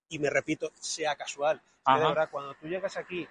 y 0.09 0.18
me 0.18 0.30
repito, 0.30 0.71
sea 0.78 1.16
casual. 1.16 1.57
Es 1.57 1.62
que 1.62 1.92
Ajá. 1.92 1.99
de 2.00 2.07
verdad, 2.07 2.28
cuando 2.30 2.54
tú 2.54 2.66
llegas 2.66 2.97
aquí 2.97 3.26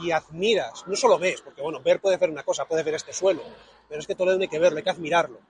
y 0.00 0.10
admiras, 0.10 0.86
no 0.86 0.96
solo 0.96 1.18
ves, 1.18 1.42
porque 1.42 1.62
bueno, 1.62 1.80
ver 1.80 2.00
puede 2.00 2.16
ver 2.16 2.30
una 2.30 2.42
cosa, 2.42 2.64
puede 2.64 2.82
ver 2.82 2.94
este 2.94 3.12
suelo, 3.12 3.42
pero 3.88 4.00
es 4.00 4.06
que 4.06 4.14
Toledo 4.14 4.36
no 4.36 4.42
hay 4.42 4.48
que 4.48 4.58
verlo, 4.58 4.78
hay 4.78 4.84
que 4.84 4.90
admirarlo. 4.90 5.40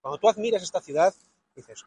Cuando 0.00 0.18
tú 0.18 0.28
admiras 0.28 0.62
esta 0.62 0.80
ciudad, 0.80 1.14
dices, 1.54 1.84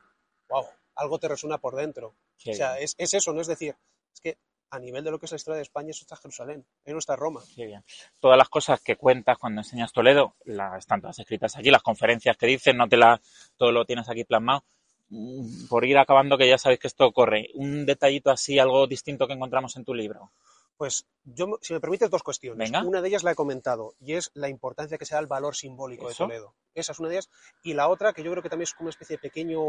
wow, 0.47 0.65
algo 0.95 1.19
te 1.19 1.27
resuena 1.27 1.57
por 1.57 1.75
dentro. 1.75 2.13
O 2.47 2.53
sea, 2.53 2.79
es 2.79 2.95
eso, 2.97 3.33
no 3.33 3.41
es 3.41 3.47
decir, 3.47 3.75
es 4.13 4.21
que 4.21 4.38
a 4.71 4.79
nivel 4.79 5.03
de 5.03 5.11
lo 5.11 5.19
que 5.19 5.25
es 5.25 5.31
la 5.31 5.35
historia 5.35 5.57
de 5.57 5.63
España, 5.63 5.91
eso 5.91 6.03
está 6.03 6.15
Jerusalén, 6.15 6.65
es 6.85 6.93
nuestra 6.93 7.15
Roma. 7.15 7.41
qué 7.55 7.65
bien. 7.65 7.83
Todas 8.19 8.37
las 8.37 8.49
cosas 8.49 8.81
que 8.81 8.95
cuentas 8.95 9.37
cuando 9.37 9.61
enseñas 9.61 9.91
Toledo, 9.91 10.35
las 10.45 10.79
están 10.79 11.01
todas 11.01 11.19
escritas 11.19 11.55
aquí, 11.57 11.69
las 11.69 11.83
conferencias 11.83 12.37
que 12.37 12.47
dices, 12.47 12.73
no 12.73 12.87
te 12.87 12.97
la, 12.97 13.21
todo 13.57 13.71
lo 13.71 13.85
tienes 13.85 14.09
aquí 14.09 14.23
plasmado. 14.23 14.63
Mm, 15.09 15.67
Por 15.67 15.83
ir 15.85 15.97
acabando, 15.97 16.37
que 16.37 16.47
ya 16.47 16.57
sabéis 16.57 16.79
que 16.79 16.87
esto 16.87 17.11
corre, 17.11 17.49
un 17.55 17.85
detallito 17.85 18.31
así, 18.31 18.57
algo 18.59 18.87
distinto 18.87 19.27
que 19.27 19.33
encontramos 19.33 19.75
en 19.75 19.83
tu 19.83 19.93
libro. 19.93 20.31
Pues 20.77 21.05
yo, 21.25 21.59
si 21.61 21.74
me 21.74 21.79
permites, 21.79 22.09
dos 22.09 22.24
cuestiones. 22.24 22.72
Venga. 22.72 22.83
Una 22.83 23.01
de 23.01 23.09
ellas 23.09 23.24
la 23.24 23.33
he 23.33 23.35
comentado 23.35 23.93
y 24.00 24.13
es 24.13 24.31
la 24.33 24.50
importancia 24.50 24.98
que 24.98 25.05
se 25.05 25.13
da 25.13 25.19
al 25.19 25.27
valor 25.27 25.55
simbólico 25.55 26.09
Eso. 26.09 26.24
de 26.24 26.29
Toledo. 26.29 26.55
Esa 26.74 26.93
es 26.93 27.00
una 27.00 27.09
de 27.09 27.15
ellas. 27.15 27.29
Y 27.61 27.74
la 27.74 27.87
otra, 27.87 28.13
que 28.13 28.24
yo 28.24 28.31
creo 28.31 28.41
que 28.41 28.50
también 28.50 28.63
es 28.63 28.74
como 28.74 28.85
una 28.87 28.91
especie 28.91 29.17
de 29.17 29.22
pequeño 29.22 29.59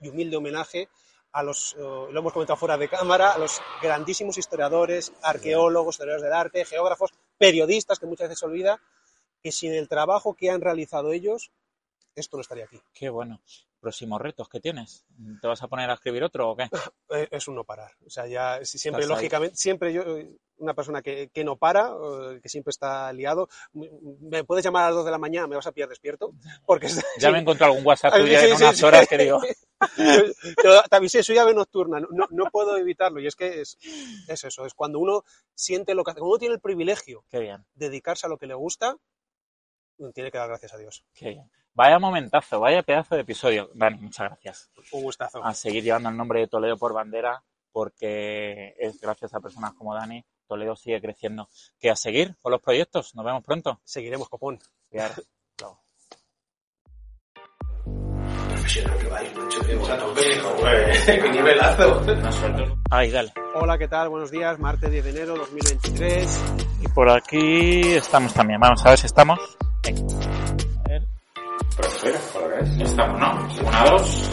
y 0.00 0.08
humilde 0.08 0.36
homenaje 0.36 0.88
a 1.36 1.42
los, 1.42 1.74
eh, 1.74 1.80
lo 1.80 2.18
hemos 2.18 2.32
comentado 2.32 2.56
fuera 2.56 2.78
de 2.78 2.88
cámara, 2.88 3.32
a 3.32 3.38
los 3.38 3.60
grandísimos 3.82 4.38
historiadores, 4.38 5.12
arqueólogos, 5.22 5.96
historiadores 5.96 6.22
del 6.22 6.32
arte, 6.32 6.64
geógrafos, 6.64 7.12
periodistas, 7.36 7.98
que 7.98 8.06
muchas 8.06 8.28
veces 8.28 8.38
se 8.40 8.46
olvida, 8.46 8.80
que 9.42 9.52
sin 9.52 9.74
el 9.74 9.86
trabajo 9.86 10.34
que 10.34 10.50
han 10.50 10.62
realizado 10.62 11.12
ellos, 11.12 11.50
esto 12.14 12.38
no 12.38 12.40
estaría 12.40 12.64
aquí. 12.64 12.80
Qué 12.94 13.10
bueno. 13.10 13.42
Próximos 13.78 14.18
retos 14.18 14.48
que 14.48 14.60
tienes. 14.60 15.04
¿Te 15.42 15.46
vas 15.46 15.62
a 15.62 15.68
poner 15.68 15.90
a 15.90 15.94
escribir 15.94 16.24
otro 16.24 16.50
o 16.50 16.56
qué? 16.56 16.68
Eh, 17.10 17.28
es 17.30 17.46
un 17.46 17.54
no 17.54 17.62
parar. 17.64 17.92
O 18.04 18.10
sea, 18.10 18.26
ya 18.26 18.64
si 18.64 18.78
siempre, 18.78 19.02
Estás 19.04 19.16
ahí. 19.16 19.22
lógicamente, 19.22 19.56
siempre 19.56 19.92
yo, 19.92 20.02
eh, 20.02 20.28
una 20.56 20.72
persona 20.74 21.02
que, 21.02 21.28
que 21.28 21.44
no 21.44 21.56
para, 21.56 21.92
que 22.42 22.48
siempre 22.48 22.70
está 22.70 23.12
liado, 23.12 23.48
me 23.74 24.42
puedes 24.42 24.64
llamar 24.64 24.84
a 24.84 24.86
las 24.86 24.96
2 24.96 25.04
de 25.04 25.10
la 25.12 25.18
mañana, 25.18 25.46
me 25.46 25.54
vas 25.54 25.66
a 25.66 25.72
pillar 25.72 25.88
despierto, 25.88 26.32
porque 26.64 26.88
Ya 27.18 27.30
me 27.30 27.38
encontré 27.38 27.66
algún 27.66 27.86
WhatsApp 27.86 28.12
Sí, 28.16 28.20
tuyo 28.22 28.38
sí, 28.40 28.46
en 28.46 28.56
sí, 28.56 28.62
unas 28.64 28.76
sí. 28.76 28.84
horas 28.84 29.06
que 29.06 29.18
digo, 29.18 29.40
Yo 30.64 30.82
te 30.88 30.96
avisé, 30.96 31.22
soy 31.22 31.38
ave 31.38 31.54
nocturna, 31.54 32.00
no, 32.00 32.50
puedo 32.50 32.76
evitarlo. 32.76 33.20
Y 33.20 33.26
es 33.26 33.36
que 33.36 33.60
es, 33.60 33.78
es 34.28 34.44
eso, 34.44 34.64
es 34.64 34.74
cuando 34.74 34.98
uno 34.98 35.24
siente 35.54 35.94
lo 35.94 36.04
que 36.04 36.12
hace, 36.12 36.20
cuando 36.20 36.32
uno 36.32 36.38
tiene 36.38 36.54
el 36.54 36.60
privilegio 36.60 37.24
qué 37.30 37.40
bien, 37.40 37.64
de 37.74 37.88
dedicarse 37.88 38.26
a 38.26 38.30
lo 38.30 38.38
que 38.38 38.46
le 38.46 38.54
gusta, 38.54 38.96
tiene 40.14 40.30
que 40.30 40.38
dar 40.38 40.48
gracias 40.48 40.74
a 40.74 40.78
Dios. 40.78 41.04
qué 41.14 41.30
bien. 41.30 41.50
Vaya 41.76 41.98
momentazo, 41.98 42.58
vaya 42.58 42.82
pedazo 42.82 43.16
de 43.16 43.20
episodio. 43.20 43.70
Dani, 43.74 43.98
muchas 43.98 44.28
gracias. 44.28 44.70
Un 44.92 45.02
gustazo. 45.02 45.44
A 45.44 45.52
seguir 45.52 45.84
llevando 45.84 46.08
el 46.08 46.16
nombre 46.16 46.40
de 46.40 46.48
Toledo 46.48 46.78
por 46.78 46.94
bandera, 46.94 47.44
porque 47.70 48.74
es 48.78 48.98
gracias 48.98 49.34
a 49.34 49.40
personas 49.40 49.74
como 49.74 49.94
Dani, 49.94 50.24
Toledo 50.46 50.74
sigue 50.74 51.02
creciendo. 51.02 51.50
Que 51.78 51.90
a 51.90 51.96
seguir 51.96 52.34
con 52.40 52.52
los 52.52 52.62
proyectos. 52.62 53.14
Nos 53.14 53.26
vemos 53.26 53.44
pronto. 53.44 53.78
Seguiremos, 53.84 54.30
copón. 54.30 54.58
Cuidado. 54.88 55.22
Profesional 58.66 58.98
que 58.98 59.06
vais, 59.06 59.36
macho, 59.36 59.60
qué 59.64 59.76
bueno, 59.76 60.06
hombre, 60.06 60.40
joder, 60.40 61.22
qué 61.22 61.30
nivelazo. 61.30 62.00
No 62.00 62.32
suelto. 62.32 62.78
Ay, 62.90 63.10
dale. 63.12 63.32
Hola, 63.54 63.78
¿qué 63.78 63.86
tal? 63.86 64.08
Buenos 64.08 64.32
días, 64.32 64.58
martes 64.58 64.90
10 64.90 65.04
de 65.04 65.10
enero 65.10 65.36
2023. 65.36 66.40
Y 66.82 66.88
por 66.88 67.08
aquí 67.08 67.92
estamos 67.92 68.34
también. 68.34 68.58
Vamos 68.58 68.84
a 68.84 68.88
ver 68.88 68.98
si 68.98 69.06
estamos. 69.06 69.38
Venga. 69.84 70.00
A 70.84 70.88
ver. 70.88 71.02
Pero 71.76 71.88
espera, 71.88 72.18
¿para 72.34 72.58
qué 72.58 72.82
es? 72.82 72.90
Estamos, 72.90 73.20
¿no? 73.20 73.68
Una, 73.68 73.84
dos. 73.84 74.30